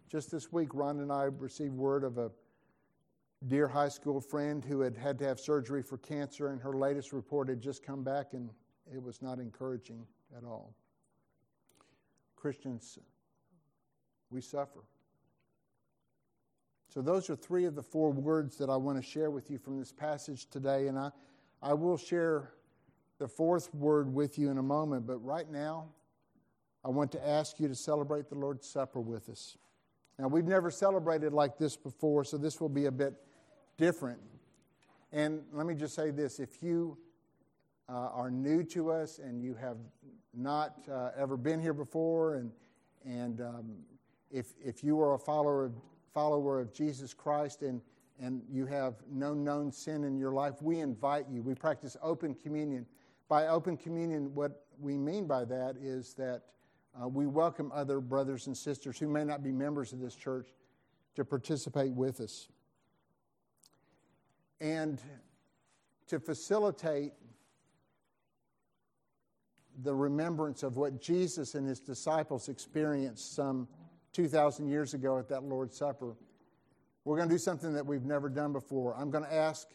Just 0.08 0.30
this 0.30 0.52
week, 0.52 0.68
Ron 0.74 1.00
and 1.00 1.10
I 1.10 1.24
received 1.24 1.74
word 1.74 2.04
of 2.04 2.18
a 2.18 2.30
dear 3.48 3.66
high 3.66 3.88
school 3.88 4.20
friend 4.20 4.64
who 4.64 4.80
had 4.80 4.94
had 4.96 5.18
to 5.18 5.24
have 5.24 5.40
surgery 5.40 5.82
for 5.82 5.96
cancer, 5.98 6.48
and 6.48 6.60
her 6.60 6.74
latest 6.74 7.12
report 7.12 7.48
had 7.48 7.62
just 7.62 7.82
come 7.82 8.04
back, 8.04 8.34
and 8.34 8.50
it 8.94 9.02
was 9.02 9.22
not 9.22 9.38
encouraging 9.38 10.06
at 10.36 10.44
all. 10.44 10.74
Christians, 12.36 12.98
we 14.30 14.42
suffer. 14.42 14.80
So, 16.88 17.00
those 17.02 17.30
are 17.30 17.36
three 17.36 17.64
of 17.64 17.74
the 17.74 17.82
four 17.82 18.12
words 18.12 18.56
that 18.58 18.68
I 18.70 18.76
want 18.76 18.98
to 18.98 19.02
share 19.02 19.30
with 19.30 19.50
you 19.50 19.58
from 19.58 19.78
this 19.78 19.92
passage 19.92 20.46
today, 20.50 20.88
and 20.88 20.98
I, 20.98 21.10
I 21.62 21.72
will 21.72 21.96
share 21.96 22.52
the 23.18 23.28
fourth 23.28 23.74
word 23.74 24.12
with 24.12 24.38
you 24.38 24.50
in 24.50 24.58
a 24.58 24.62
moment, 24.62 25.06
but 25.06 25.16
right 25.24 25.50
now, 25.50 25.88
I 26.86 26.88
want 26.88 27.10
to 27.12 27.28
ask 27.28 27.58
you 27.58 27.66
to 27.66 27.74
celebrate 27.74 28.28
the 28.28 28.36
Lord's 28.36 28.64
Supper 28.64 29.00
with 29.00 29.28
us. 29.28 29.58
Now, 30.20 30.28
we've 30.28 30.46
never 30.46 30.70
celebrated 30.70 31.32
like 31.32 31.58
this 31.58 31.76
before, 31.76 32.22
so 32.22 32.38
this 32.38 32.60
will 32.60 32.68
be 32.68 32.84
a 32.86 32.92
bit 32.92 33.14
different. 33.76 34.20
And 35.10 35.40
let 35.52 35.66
me 35.66 35.74
just 35.74 35.96
say 35.96 36.12
this 36.12 36.38
if 36.38 36.62
you 36.62 36.96
uh, 37.88 38.10
are 38.12 38.30
new 38.30 38.62
to 38.62 38.92
us 38.92 39.18
and 39.18 39.42
you 39.42 39.54
have 39.54 39.78
not 40.32 40.76
uh, 40.88 41.10
ever 41.18 41.36
been 41.36 41.60
here 41.60 41.74
before, 41.74 42.36
and, 42.36 42.52
and 43.04 43.40
um, 43.40 43.72
if, 44.30 44.52
if 44.64 44.84
you 44.84 45.00
are 45.00 45.14
a 45.14 45.18
follower 45.18 45.64
of, 45.64 45.72
follower 46.14 46.60
of 46.60 46.72
Jesus 46.72 47.12
Christ 47.12 47.62
and, 47.62 47.80
and 48.20 48.42
you 48.48 48.64
have 48.64 48.94
no 49.10 49.34
known 49.34 49.72
sin 49.72 50.04
in 50.04 50.16
your 50.16 50.30
life, 50.30 50.62
we 50.62 50.78
invite 50.78 51.26
you. 51.28 51.42
We 51.42 51.56
practice 51.56 51.96
open 52.00 52.36
communion. 52.36 52.86
By 53.28 53.48
open 53.48 53.76
communion, 53.76 54.32
what 54.36 54.66
we 54.78 54.96
mean 54.96 55.26
by 55.26 55.44
that 55.46 55.74
is 55.82 56.14
that 56.14 56.42
uh, 57.02 57.08
we 57.08 57.26
welcome 57.26 57.70
other 57.74 58.00
brothers 58.00 58.46
and 58.46 58.56
sisters 58.56 58.98
who 58.98 59.08
may 59.08 59.24
not 59.24 59.42
be 59.42 59.52
members 59.52 59.92
of 59.92 60.00
this 60.00 60.14
church 60.14 60.48
to 61.14 61.24
participate 61.24 61.92
with 61.92 62.20
us. 62.20 62.48
And 64.60 65.00
to 66.08 66.18
facilitate 66.18 67.12
the 69.82 69.94
remembrance 69.94 70.62
of 70.62 70.78
what 70.78 71.00
Jesus 71.00 71.54
and 71.54 71.66
his 71.66 71.80
disciples 71.80 72.48
experienced 72.48 73.34
some 73.34 73.68
2,000 74.14 74.66
years 74.68 74.94
ago 74.94 75.18
at 75.18 75.28
that 75.28 75.42
Lord's 75.42 75.76
Supper, 75.76 76.16
we're 77.04 77.16
going 77.16 77.28
to 77.28 77.34
do 77.34 77.38
something 77.38 77.74
that 77.74 77.84
we've 77.84 78.04
never 78.04 78.30
done 78.30 78.52
before. 78.52 78.96
I'm 78.96 79.10
going 79.10 79.24
to 79.24 79.34
ask 79.34 79.68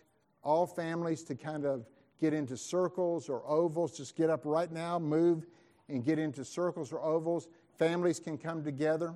all 0.43 0.65
families 0.65 1.21
to 1.23 1.35
kind 1.35 1.65
of 1.65 1.85
get 2.19 2.33
into 2.33 2.57
circles 2.57 3.29
or 3.29 3.47
ovals. 3.47 3.95
Just 3.95 4.15
get 4.15 4.31
up 4.31 4.41
right 4.43 4.71
now, 4.71 4.97
move 4.97 5.45
and 5.91 6.03
get 6.03 6.17
into 6.17 6.43
circles 6.43 6.91
or 6.91 7.01
ovals. 7.01 7.47
Families 7.77 8.19
can 8.19 8.37
come 8.37 8.63
together, 8.63 9.13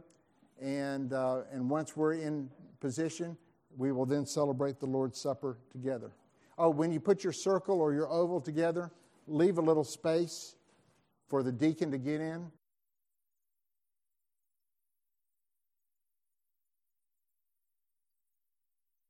and, 0.61 1.13
uh, 1.13 1.41
and 1.51 1.69
once 1.69 1.95
we're 1.95 2.13
in 2.13 2.49
position, 2.79 3.37
we 3.77 3.91
will 3.91 4.05
then 4.05 4.25
celebrate 4.25 4.79
the 4.79 4.85
Lord's 4.85 5.19
Supper 5.19 5.57
together. 5.71 6.11
Oh, 6.57 6.69
when 6.69 6.91
you 6.91 6.99
put 6.99 7.23
your 7.23 7.33
circle 7.33 7.81
or 7.81 7.93
your 7.93 8.09
oval 8.09 8.39
together, 8.39 8.91
leave 9.27 9.57
a 9.57 9.61
little 9.61 9.83
space 9.83 10.55
for 11.27 11.43
the 11.43 11.51
deacon 11.51 11.91
to 11.91 11.97
get 11.97 12.21
in. 12.21 12.51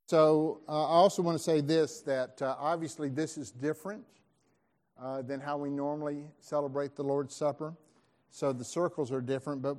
So, 0.08 0.62
uh, 0.68 0.72
I 0.72 0.94
also 0.94 1.22
want 1.24 1.38
to 1.38 1.44
say 1.44 1.62
this 1.62 2.02
that 2.02 2.40
uh, 2.42 2.56
obviously 2.60 3.10
this 3.10 3.38
is 3.38 3.52
different 3.52 4.04
uh, 5.02 5.22
than 5.22 5.40
how 5.40 5.58
we 5.58 5.70
normally 5.70 6.26
celebrate 6.40 6.96
the 6.96 7.04
Lord's 7.04 7.36
Supper. 7.36 7.76
So 8.30 8.54
the 8.54 8.66
circles 8.66 9.12
are 9.12 9.22
different, 9.22 9.62
but 9.62 9.78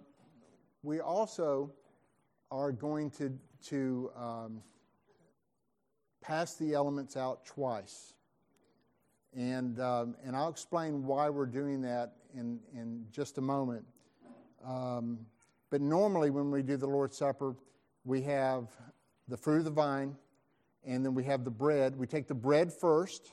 we 0.83 1.01
also 1.01 1.73
are 2.51 2.73
going 2.73 3.11
to, 3.11 3.39
to 3.67 4.11
um, 4.17 4.63
pass 6.23 6.55
the 6.55 6.75
elements 6.75 7.17
out 7.17 7.45
twice. 7.45 8.15
And, 9.35 9.81
um, 9.81 10.17
and 10.25 10.35
I'll 10.35 10.49
explain 10.49 11.05
why 11.05 11.29
we're 11.29 11.47
doing 11.47 11.83
that 11.83 12.13
in, 12.35 12.59
in 12.75 13.05
just 13.11 13.39
a 13.39 13.41
moment. 13.41 13.85
Um, 14.65 15.19
but 15.71 15.81
normally, 15.81 16.31
when 16.31 16.51
we 16.51 16.63
do 16.63 16.77
the 16.77 16.87
Lord's 16.87 17.17
Supper, 17.17 17.55
we 18.05 18.23
have 18.23 18.69
the 19.29 19.37
fruit 19.37 19.59
of 19.59 19.65
the 19.65 19.71
vine, 19.71 20.17
and 20.85 21.05
then 21.05 21.15
we 21.15 21.25
have 21.25 21.45
the 21.45 21.51
bread. 21.51 21.97
We 21.97 22.07
take 22.07 22.29
the 22.29 22.35
bread 22.35 22.73
first, 22.73 23.33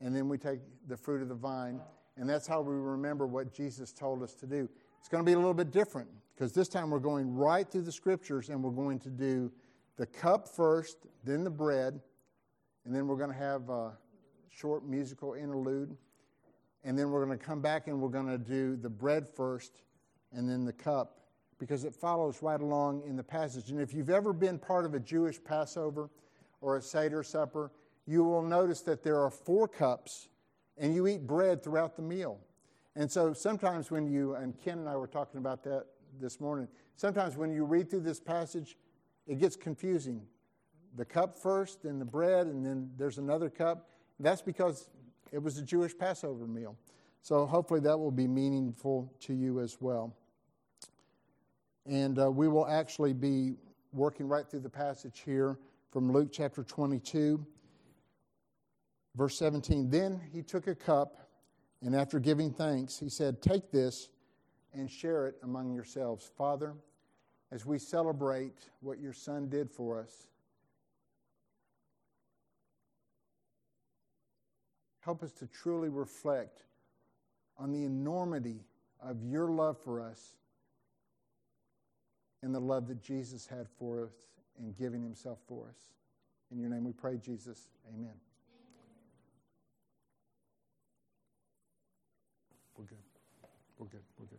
and 0.00 0.14
then 0.14 0.28
we 0.28 0.38
take 0.38 0.60
the 0.88 0.96
fruit 0.96 1.22
of 1.22 1.28
the 1.28 1.34
vine. 1.34 1.80
And 2.16 2.28
that's 2.28 2.46
how 2.46 2.60
we 2.60 2.74
remember 2.74 3.26
what 3.26 3.52
Jesus 3.52 3.92
told 3.92 4.22
us 4.22 4.34
to 4.34 4.46
do. 4.46 4.68
It's 4.98 5.08
going 5.08 5.24
to 5.24 5.26
be 5.26 5.32
a 5.32 5.38
little 5.38 5.54
bit 5.54 5.70
different 5.70 6.08
because 6.34 6.52
this 6.52 6.68
time 6.68 6.90
we're 6.90 6.98
going 6.98 7.34
right 7.34 7.70
through 7.70 7.82
the 7.82 7.92
scriptures 7.92 8.48
and 8.48 8.62
we're 8.62 8.70
going 8.70 8.98
to 9.00 9.10
do 9.10 9.50
the 9.96 10.06
cup 10.06 10.48
first, 10.48 11.06
then 11.24 11.44
the 11.44 11.50
bread, 11.50 12.00
and 12.84 12.94
then 12.94 13.06
we're 13.06 13.16
going 13.16 13.30
to 13.30 13.36
have 13.36 13.68
a 13.68 13.92
short 14.48 14.84
musical 14.84 15.34
interlude. 15.34 15.96
And 16.84 16.98
then 16.98 17.10
we're 17.10 17.24
going 17.24 17.38
to 17.38 17.44
come 17.44 17.60
back 17.60 17.88
and 17.88 18.00
we're 18.00 18.08
going 18.08 18.26
to 18.26 18.38
do 18.38 18.76
the 18.76 18.88
bread 18.88 19.28
first 19.28 19.82
and 20.32 20.48
then 20.48 20.64
the 20.64 20.72
cup 20.72 21.20
because 21.58 21.84
it 21.84 21.94
follows 21.94 22.42
right 22.42 22.60
along 22.60 23.02
in 23.06 23.16
the 23.16 23.22
passage. 23.22 23.70
And 23.70 23.80
if 23.80 23.92
you've 23.92 24.08
ever 24.08 24.32
been 24.32 24.58
part 24.58 24.86
of 24.86 24.94
a 24.94 25.00
Jewish 25.00 25.42
Passover 25.42 26.08
or 26.62 26.78
a 26.78 26.82
Seder 26.82 27.22
supper, 27.22 27.70
you 28.10 28.24
will 28.24 28.42
notice 28.42 28.80
that 28.80 29.04
there 29.04 29.20
are 29.20 29.30
four 29.30 29.68
cups 29.68 30.28
and 30.76 30.92
you 30.92 31.06
eat 31.06 31.28
bread 31.28 31.62
throughout 31.62 31.94
the 31.94 32.02
meal. 32.02 32.40
And 32.96 33.10
so 33.10 33.32
sometimes 33.32 33.92
when 33.92 34.08
you, 34.08 34.34
and 34.34 34.58
Ken 34.58 34.78
and 34.78 34.88
I 34.88 34.96
were 34.96 35.06
talking 35.06 35.38
about 35.38 35.62
that 35.62 35.84
this 36.20 36.40
morning, 36.40 36.66
sometimes 36.96 37.36
when 37.36 37.52
you 37.52 37.64
read 37.64 37.88
through 37.88 38.00
this 38.00 38.18
passage, 38.18 38.76
it 39.28 39.38
gets 39.38 39.54
confusing. 39.54 40.22
The 40.96 41.04
cup 41.04 41.38
first, 41.38 41.84
then 41.84 42.00
the 42.00 42.04
bread, 42.04 42.48
and 42.48 42.66
then 42.66 42.90
there's 42.98 43.18
another 43.18 43.48
cup. 43.48 43.90
That's 44.18 44.42
because 44.42 44.90
it 45.30 45.40
was 45.40 45.58
a 45.58 45.62
Jewish 45.62 45.96
Passover 45.96 46.48
meal. 46.48 46.76
So 47.22 47.46
hopefully 47.46 47.78
that 47.80 47.96
will 47.96 48.10
be 48.10 48.26
meaningful 48.26 49.14
to 49.20 49.34
you 49.34 49.60
as 49.60 49.76
well. 49.80 50.16
And 51.86 52.18
uh, 52.18 52.28
we 52.28 52.48
will 52.48 52.66
actually 52.66 53.12
be 53.12 53.54
working 53.92 54.26
right 54.26 54.50
through 54.50 54.60
the 54.60 54.70
passage 54.70 55.22
here 55.24 55.60
from 55.92 56.12
Luke 56.12 56.30
chapter 56.32 56.64
22, 56.64 57.46
verse 59.14 59.36
17. 59.38 59.90
Then 59.90 60.20
he 60.32 60.42
took 60.42 60.66
a 60.66 60.74
cup, 60.74 61.28
and 61.82 61.94
after 61.94 62.18
giving 62.18 62.52
thanks, 62.52 62.98
he 62.98 63.08
said, 63.08 63.42
Take 63.42 63.70
this 63.70 64.08
and 64.72 64.90
share 64.90 65.26
it 65.26 65.36
among 65.42 65.72
yourselves. 65.72 66.30
Father, 66.36 66.74
as 67.52 67.66
we 67.66 67.78
celebrate 67.78 68.68
what 68.80 69.00
your 69.00 69.12
Son 69.12 69.48
did 69.48 69.70
for 69.70 70.00
us, 70.00 70.28
help 75.00 75.22
us 75.22 75.32
to 75.32 75.46
truly 75.46 75.88
reflect 75.88 76.62
on 77.58 77.72
the 77.72 77.84
enormity 77.84 78.64
of 79.02 79.22
your 79.24 79.50
love 79.50 79.78
for 79.82 80.00
us 80.00 80.36
and 82.42 82.54
the 82.54 82.60
love 82.60 82.86
that 82.88 83.02
Jesus 83.02 83.46
had 83.46 83.66
for 83.78 84.04
us 84.04 84.12
in 84.58 84.72
giving 84.72 85.02
himself 85.02 85.38
for 85.46 85.66
us. 85.68 85.78
In 86.50 86.58
your 86.58 86.70
name 86.70 86.84
we 86.84 86.92
pray, 86.92 87.16
Jesus. 87.16 87.68
Amen. 87.94 88.14
We're 92.76 92.84
good. 92.84 92.98
We're 93.78 93.86
good. 93.86 94.02
We're 94.18 94.26
good. 94.26 94.38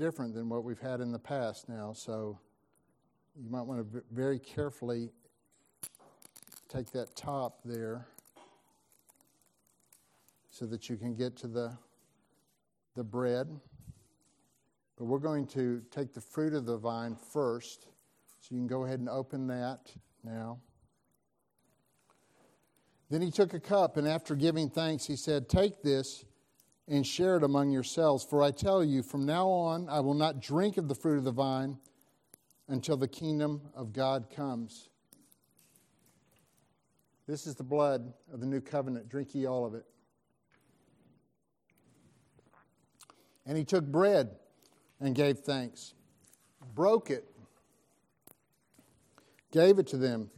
Different 0.00 0.34
than 0.34 0.48
what 0.48 0.64
we've 0.64 0.80
had 0.80 1.00
in 1.00 1.12
the 1.12 1.18
past 1.18 1.68
now. 1.68 1.92
So 1.92 2.38
you 3.36 3.50
might 3.50 3.60
want 3.60 3.92
to 3.92 4.02
very 4.10 4.38
carefully 4.38 5.10
take 6.70 6.90
that 6.92 7.14
top 7.14 7.60
there 7.66 8.06
so 10.50 10.64
that 10.64 10.88
you 10.88 10.96
can 10.96 11.14
get 11.14 11.36
to 11.36 11.48
the, 11.48 11.76
the 12.96 13.04
bread. 13.04 13.46
But 14.96 15.04
we're 15.04 15.18
going 15.18 15.46
to 15.48 15.82
take 15.90 16.14
the 16.14 16.20
fruit 16.22 16.54
of 16.54 16.64
the 16.64 16.78
vine 16.78 17.14
first. 17.14 17.82
So 18.40 18.54
you 18.54 18.56
can 18.56 18.66
go 18.66 18.86
ahead 18.86 19.00
and 19.00 19.08
open 19.08 19.46
that 19.48 19.92
now. 20.24 20.60
Then 23.10 23.20
he 23.20 23.30
took 23.30 23.52
a 23.52 23.60
cup, 23.60 23.98
and 23.98 24.08
after 24.08 24.34
giving 24.34 24.70
thanks, 24.70 25.04
he 25.04 25.16
said, 25.16 25.48
Take 25.50 25.82
this 25.82 26.24
and 26.88 27.06
share 27.06 27.36
it 27.36 27.42
among 27.42 27.70
yourselves. 27.70 28.24
For 28.24 28.42
I 28.42 28.50
tell 28.50 28.84
you, 28.84 29.02
from 29.02 29.24
now 29.24 29.48
on, 29.48 29.88
I 29.88 30.00
will 30.00 30.14
not 30.14 30.40
drink 30.40 30.76
of 30.76 30.88
the 30.88 30.94
fruit 30.94 31.18
of 31.18 31.24
the 31.24 31.32
vine 31.32 31.78
until 32.68 32.96
the 32.96 33.08
kingdom 33.08 33.60
of 33.74 33.92
God 33.92 34.28
comes. 34.34 34.88
This 37.26 37.46
is 37.46 37.54
the 37.54 37.62
blood 37.62 38.12
of 38.32 38.40
the 38.40 38.46
new 38.46 38.60
covenant. 38.60 39.08
Drink 39.08 39.34
ye 39.34 39.46
all 39.46 39.64
of 39.64 39.74
it. 39.74 39.84
And 43.46 43.56
he 43.56 43.64
took 43.64 43.84
bread 43.84 44.30
and 45.00 45.14
gave 45.14 45.38
thanks, 45.38 45.94
broke 46.74 47.10
it, 47.10 47.24
gave 49.50 49.78
it 49.78 49.86
to 49.88 49.96
them, 49.96 50.30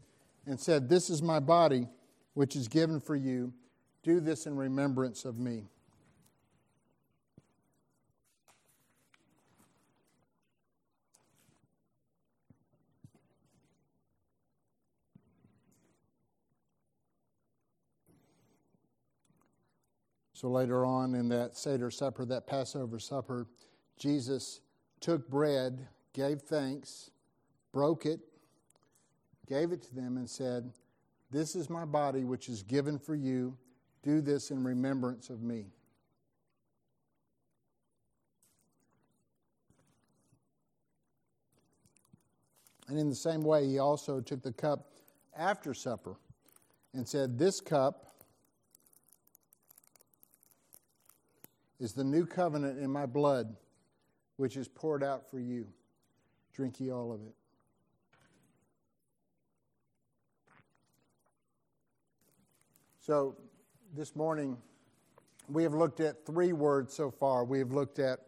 and 0.47 0.59
said, 0.59 0.89
This 0.89 1.11
is 1.11 1.23
my 1.23 1.41
body, 1.41 1.89
which 2.35 2.57
is 2.57 2.69
given 2.69 3.01
for 3.01 3.17
you. 3.17 3.53
Do 4.03 4.21
this 4.21 4.47
in 4.47 4.57
remembrance 4.57 5.25
of 5.25 5.39
me. 5.39 5.65
So 20.43 20.49
later 20.49 20.85
on 20.85 21.15
in 21.15 21.29
that 21.29 21.57
Seder 21.57 21.89
supper, 21.89 22.25
that 22.25 22.49
Passover 22.49 22.99
supper, 22.99 23.47
Jesus 23.97 24.61
took 24.99 25.31
bread, 25.31 25.87
gave 26.15 26.41
thanks, 26.41 27.13
broke 27.73 28.07
it, 28.07 28.19
gave 29.47 29.71
it 29.71 29.83
to 29.83 29.95
them, 29.95 30.17
and 30.17 30.29
said, 30.29 30.73
This 31.31 31.55
is 31.55 31.71
my 31.71 31.85
body, 31.85 32.25
which 32.25 32.49
is 32.49 32.65
given 32.65 32.99
for 32.99 33.15
you. 33.15 33.57
Do 34.03 34.21
this 34.21 34.51
in 34.51 34.65
remembrance 34.65 35.31
of 35.31 35.43
me. 35.43 35.67
And 42.89 42.99
in 42.99 43.09
the 43.09 43.15
same 43.15 43.43
way, 43.43 43.69
he 43.69 43.79
also 43.79 44.21
took 44.21 44.43
the 44.43 44.53
cup 44.53 44.91
after 45.37 45.73
supper 45.73 46.17
and 46.95 47.07
said, 47.07 47.39
This 47.39 47.61
cup 47.61 48.12
is 51.83 51.93
the 51.93 52.05
new 52.05 52.25
covenant 52.25 52.79
in 52.79 52.89
my 52.89 53.05
blood, 53.05 53.57
which 54.37 54.57
is 54.57 54.69
poured 54.69 55.03
out 55.03 55.29
for 55.29 55.41
you. 55.41 55.67
Drink 56.55 56.79
ye 56.79 56.93
all 56.93 57.13
of 57.13 57.21
it. 57.23 57.35
So, 63.01 63.35
this 63.97 64.15
morning, 64.15 64.57
we 65.49 65.65
have 65.65 65.75
looked 65.75 65.99
at 65.99 66.25
three 66.25 66.53
words 66.53 66.95
so 66.95 67.11
far. 67.11 67.45
We 67.45 67.59
have 67.59 67.73
looked 67.73 67.99
at 67.99 68.21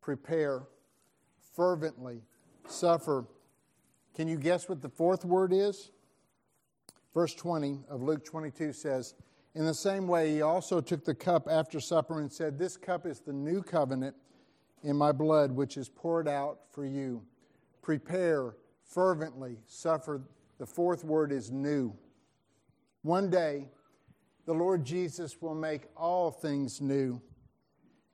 prepare, 0.00 0.62
fervently, 1.56 2.22
suffer. 2.68 3.26
Can 4.14 4.28
you 4.28 4.36
guess 4.36 4.68
what 4.68 4.80
the 4.80 4.88
fourth 4.88 5.24
word 5.24 5.52
is? 5.52 5.90
Verse 7.14 7.34
20 7.34 7.80
of 7.90 8.00
Luke 8.00 8.24
22 8.24 8.72
says, 8.74 9.14
in 9.54 9.66
the 9.66 9.74
same 9.74 10.06
way, 10.06 10.32
he 10.32 10.42
also 10.42 10.80
took 10.80 11.04
the 11.04 11.14
cup 11.14 11.46
after 11.50 11.78
supper 11.78 12.20
and 12.20 12.32
said, 12.32 12.58
This 12.58 12.76
cup 12.76 13.06
is 13.06 13.20
the 13.20 13.32
new 13.32 13.62
covenant 13.62 14.16
in 14.82 14.96
my 14.96 15.12
blood, 15.12 15.52
which 15.52 15.76
is 15.76 15.88
poured 15.88 16.26
out 16.26 16.60
for 16.70 16.86
you. 16.86 17.22
Prepare 17.82 18.56
fervently, 18.84 19.58
suffer. 19.66 20.22
The 20.58 20.66
fourth 20.66 21.04
word 21.04 21.32
is 21.32 21.50
new. 21.50 21.94
One 23.02 23.28
day, 23.28 23.68
the 24.46 24.54
Lord 24.54 24.84
Jesus 24.84 25.40
will 25.42 25.54
make 25.54 25.82
all 25.96 26.30
things 26.30 26.80
new. 26.80 27.20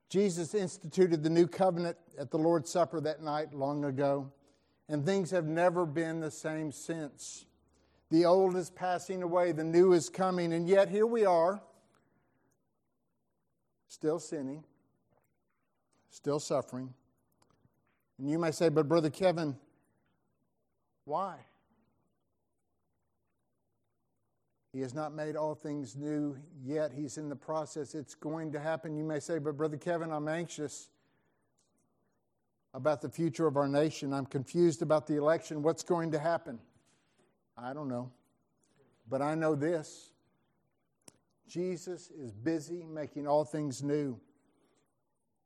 Jesus 0.08 0.54
instituted 0.54 1.22
the 1.22 1.30
new 1.30 1.46
covenant 1.46 1.96
at 2.18 2.30
the 2.30 2.38
Lord's 2.38 2.70
Supper 2.70 3.00
that 3.02 3.22
night 3.22 3.52
long 3.54 3.84
ago, 3.84 4.32
and 4.88 5.04
things 5.04 5.30
have 5.30 5.46
never 5.46 5.84
been 5.84 6.20
the 6.20 6.30
same 6.30 6.72
since. 6.72 7.44
The 8.10 8.24
old 8.24 8.56
is 8.56 8.70
passing 8.70 9.22
away, 9.22 9.52
the 9.52 9.64
new 9.64 9.92
is 9.92 10.08
coming, 10.08 10.52
and 10.52 10.66
yet 10.66 10.88
here 10.88 11.06
we 11.06 11.26
are, 11.26 11.60
still 13.88 14.18
sinning, 14.18 14.64
still 16.10 16.40
suffering. 16.40 16.94
And 18.18 18.30
you 18.30 18.38
may 18.38 18.50
say, 18.50 18.70
but 18.70 18.88
Brother 18.88 19.10
Kevin, 19.10 19.56
why? 21.04 21.36
He 24.72 24.80
has 24.80 24.94
not 24.94 25.14
made 25.14 25.36
all 25.36 25.54
things 25.54 25.96
new 25.96 26.36
yet. 26.62 26.92
He's 26.92 27.18
in 27.18 27.28
the 27.28 27.36
process. 27.36 27.94
It's 27.94 28.14
going 28.14 28.52
to 28.52 28.60
happen. 28.60 28.96
You 28.96 29.04
may 29.04 29.18
say, 29.18 29.38
but 29.38 29.56
Brother 29.56 29.76
Kevin, 29.76 30.12
I'm 30.12 30.28
anxious 30.28 30.88
about 32.74 33.00
the 33.00 33.08
future 33.08 33.46
of 33.46 33.56
our 33.56 33.68
nation. 33.68 34.12
I'm 34.12 34.26
confused 34.26 34.82
about 34.82 35.06
the 35.06 35.16
election. 35.16 35.62
What's 35.62 35.82
going 35.82 36.12
to 36.12 36.18
happen? 36.18 36.58
I 37.60 37.72
don't 37.72 37.88
know. 37.88 38.10
But 39.08 39.22
I 39.22 39.34
know 39.34 39.54
this 39.54 40.10
Jesus 41.48 42.10
is 42.10 42.32
busy 42.32 42.84
making 42.84 43.26
all 43.26 43.44
things 43.44 43.82
new. 43.82 44.20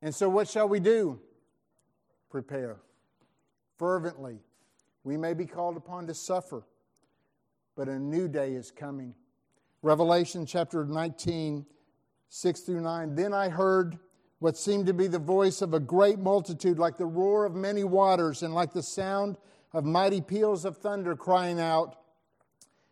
And 0.03 0.15
so, 0.15 0.29
what 0.29 0.49
shall 0.49 0.69
we 0.69 0.81
do? 0.81 1.21
Prepare 2.31 2.79
fervently. 3.79 4.39
We 5.05 5.17
may 5.17 5.35
be 5.35 5.47
called 5.47 5.77
upon 5.77 6.07
to 6.09 6.15
suffer, 6.15 6.65
but 7.77 7.89
a 7.89 7.99
new 7.99 8.29
day 8.29 8.53
is 8.53 8.71
coming. 8.71 9.15
Revelation 9.83 10.47
chapter 10.47 10.85
19, 10.85 11.67
6 12.29 12.61
through 12.61 12.81
9. 12.81 13.15
Then 13.15 13.33
I 13.33 13.49
heard 13.49 13.99
what 14.39 14.57
seemed 14.57 14.87
to 14.87 14.95
be 14.95 15.09
the 15.09 15.19
voice 15.19 15.63
of 15.63 15.75
a 15.75 15.81
great 15.81 16.19
multitude, 16.19 16.79
like 16.79 16.97
the 16.97 17.07
roar 17.07 17.45
of 17.45 17.55
many 17.55 17.83
waters, 17.85 18.43
and 18.43 18.55
like 18.55 18.73
the 18.73 18.83
sound 18.83 19.37
of 19.73 19.85
mighty 19.85 20.21
peals 20.21 20.65
of 20.65 20.79
thunder, 20.79 21.17
crying 21.17 21.61
out, 21.61 21.97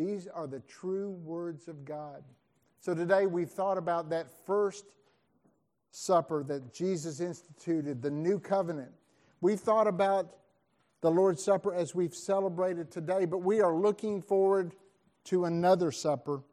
These 0.00 0.28
are 0.28 0.46
the 0.46 0.60
true 0.60 1.10
words 1.10 1.68
of 1.68 1.84
God. 1.84 2.24
So 2.78 2.94
today 2.94 3.26
we've 3.26 3.50
thought 3.50 3.76
about 3.76 4.08
that 4.08 4.28
first 4.46 4.86
supper 5.90 6.42
that 6.44 6.72
Jesus 6.72 7.20
instituted, 7.20 8.00
the 8.00 8.10
new 8.10 8.38
covenant. 8.38 8.92
We've 9.42 9.60
thought 9.60 9.86
about 9.86 10.36
the 11.02 11.10
Lord's 11.10 11.44
Supper 11.44 11.74
as 11.74 11.94
we've 11.94 12.14
celebrated 12.14 12.90
today, 12.90 13.26
but 13.26 13.42
we 13.42 13.60
are 13.60 13.74
looking 13.74 14.22
forward 14.22 14.74
to 15.24 15.44
another 15.44 15.92
supper, 15.92 16.44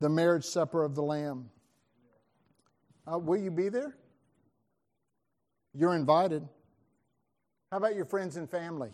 the 0.00 0.08
marriage 0.08 0.46
supper 0.46 0.82
of 0.82 0.94
the 0.94 1.02
Lamb. 1.02 1.50
Uh, 3.06 3.18
will 3.18 3.42
you 3.42 3.50
be 3.50 3.68
there? 3.68 3.94
You're 5.74 5.94
invited. 5.94 6.48
How 7.70 7.76
about 7.76 7.94
your 7.94 8.06
friends 8.06 8.38
and 8.38 8.48
family? 8.48 8.88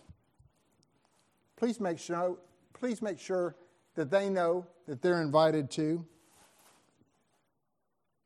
Please 1.54 1.78
make 1.78 2.00
sure, 2.00 2.36
please 2.74 3.00
make 3.00 3.18
sure 3.18 3.56
that 3.94 4.10
they 4.10 4.28
know 4.28 4.66
that 4.86 5.00
they're 5.00 5.22
invited 5.22 5.70
to. 5.72 6.04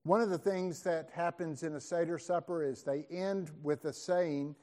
One 0.03 0.21
of 0.21 0.31
the 0.31 0.39
things 0.39 0.83
that 0.83 1.11
happens 1.13 1.63
in 1.63 1.75
a 1.75 1.81
Seder 1.81 2.19
supper 2.19 2.65
is 2.65 2.83
they 2.83 3.07
end 3.11 3.51
with 3.63 3.85
a 3.85 3.93
saying 3.93 4.57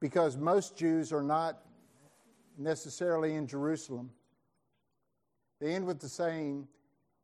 because 0.00 0.36
most 0.36 0.76
Jews 0.76 1.12
are 1.12 1.22
not 1.22 1.58
necessarily 2.56 3.34
in 3.34 3.46
Jerusalem. 3.46 4.10
They 5.60 5.74
end 5.74 5.84
with 5.84 5.98
the 6.00 6.08
saying, 6.08 6.68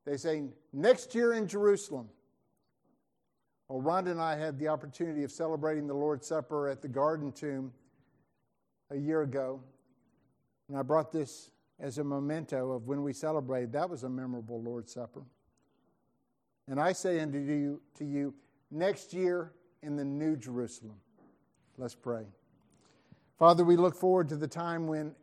they 0.04 0.16
say, 0.16 0.44
next 0.72 1.14
year 1.14 1.34
in 1.34 1.46
Jerusalem. 1.46 2.08
Well, 3.68 3.80
Rhonda 3.80 4.10
and 4.10 4.20
I 4.20 4.36
had 4.36 4.58
the 4.58 4.68
opportunity 4.68 5.22
of 5.22 5.30
celebrating 5.30 5.86
the 5.86 5.94
Lord's 5.94 6.26
Supper 6.26 6.68
at 6.68 6.82
the 6.82 6.88
Garden 6.88 7.32
Tomb 7.32 7.72
a 8.90 8.96
year 8.96 9.22
ago. 9.22 9.60
And 10.68 10.76
I 10.76 10.82
brought 10.82 11.12
this 11.12 11.50
as 11.80 11.98
a 11.98 12.04
memento 12.04 12.72
of 12.72 12.86
when 12.86 13.02
we 13.02 13.12
celebrated. 13.12 13.72
That 13.72 13.90
was 13.90 14.04
a 14.04 14.08
memorable 14.08 14.62
Lord's 14.62 14.92
Supper. 14.92 15.22
And 16.68 16.80
I 16.80 16.92
say 16.92 17.20
unto 17.20 17.38
you, 17.38 17.80
to 17.98 18.04
you, 18.04 18.34
next 18.70 19.12
year 19.12 19.52
in 19.82 19.96
the 19.96 20.04
New 20.04 20.36
Jerusalem. 20.36 20.96
Let's 21.76 21.94
pray. 21.94 22.24
Father, 23.38 23.64
we 23.64 23.76
look 23.76 23.94
forward 23.94 24.28
to 24.28 24.36
the 24.36 24.48
time 24.48 24.86
when 24.86 25.14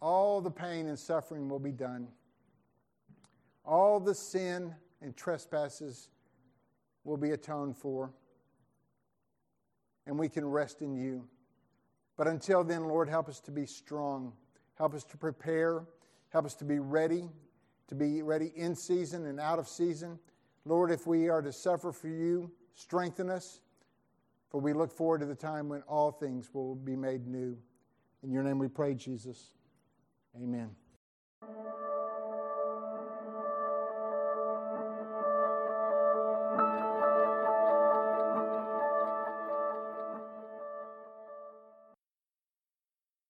all 0.00 0.40
the 0.40 0.50
pain 0.50 0.88
and 0.88 0.98
suffering 0.98 1.48
will 1.48 1.58
be 1.58 1.72
done. 1.72 2.08
All 3.64 4.00
the 4.00 4.14
sin 4.14 4.74
and 5.00 5.16
trespasses 5.16 6.08
will 7.04 7.16
be 7.16 7.30
atoned 7.30 7.76
for. 7.76 8.10
And 10.06 10.18
we 10.18 10.28
can 10.28 10.44
rest 10.44 10.82
in 10.82 10.94
you. 10.94 11.26
But 12.16 12.26
until 12.26 12.64
then, 12.64 12.84
Lord, 12.84 13.08
help 13.08 13.28
us 13.28 13.40
to 13.40 13.50
be 13.50 13.66
strong. 13.66 14.32
Help 14.76 14.94
us 14.94 15.04
to 15.04 15.16
prepare. 15.16 15.84
Help 16.30 16.44
us 16.44 16.54
to 16.54 16.64
be 16.64 16.78
ready, 16.78 17.28
to 17.88 17.94
be 17.94 18.22
ready 18.22 18.52
in 18.56 18.74
season 18.74 19.26
and 19.26 19.38
out 19.38 19.58
of 19.58 19.68
season. 19.68 20.18
Lord, 20.64 20.90
if 20.90 21.06
we 21.06 21.28
are 21.28 21.42
to 21.42 21.52
suffer 21.52 21.92
for 21.92 22.08
you, 22.08 22.50
strengthen 22.74 23.30
us. 23.30 23.60
For 24.50 24.60
we 24.60 24.72
look 24.72 24.92
forward 24.92 25.20
to 25.20 25.26
the 25.26 25.34
time 25.34 25.68
when 25.68 25.82
all 25.82 26.12
things 26.12 26.50
will 26.52 26.74
be 26.74 26.96
made 26.96 27.26
new. 27.26 27.56
In 28.22 28.32
your 28.32 28.42
name 28.42 28.58
we 28.58 28.68
pray, 28.68 28.94
Jesus. 28.94 29.52
Amen. 30.36 30.70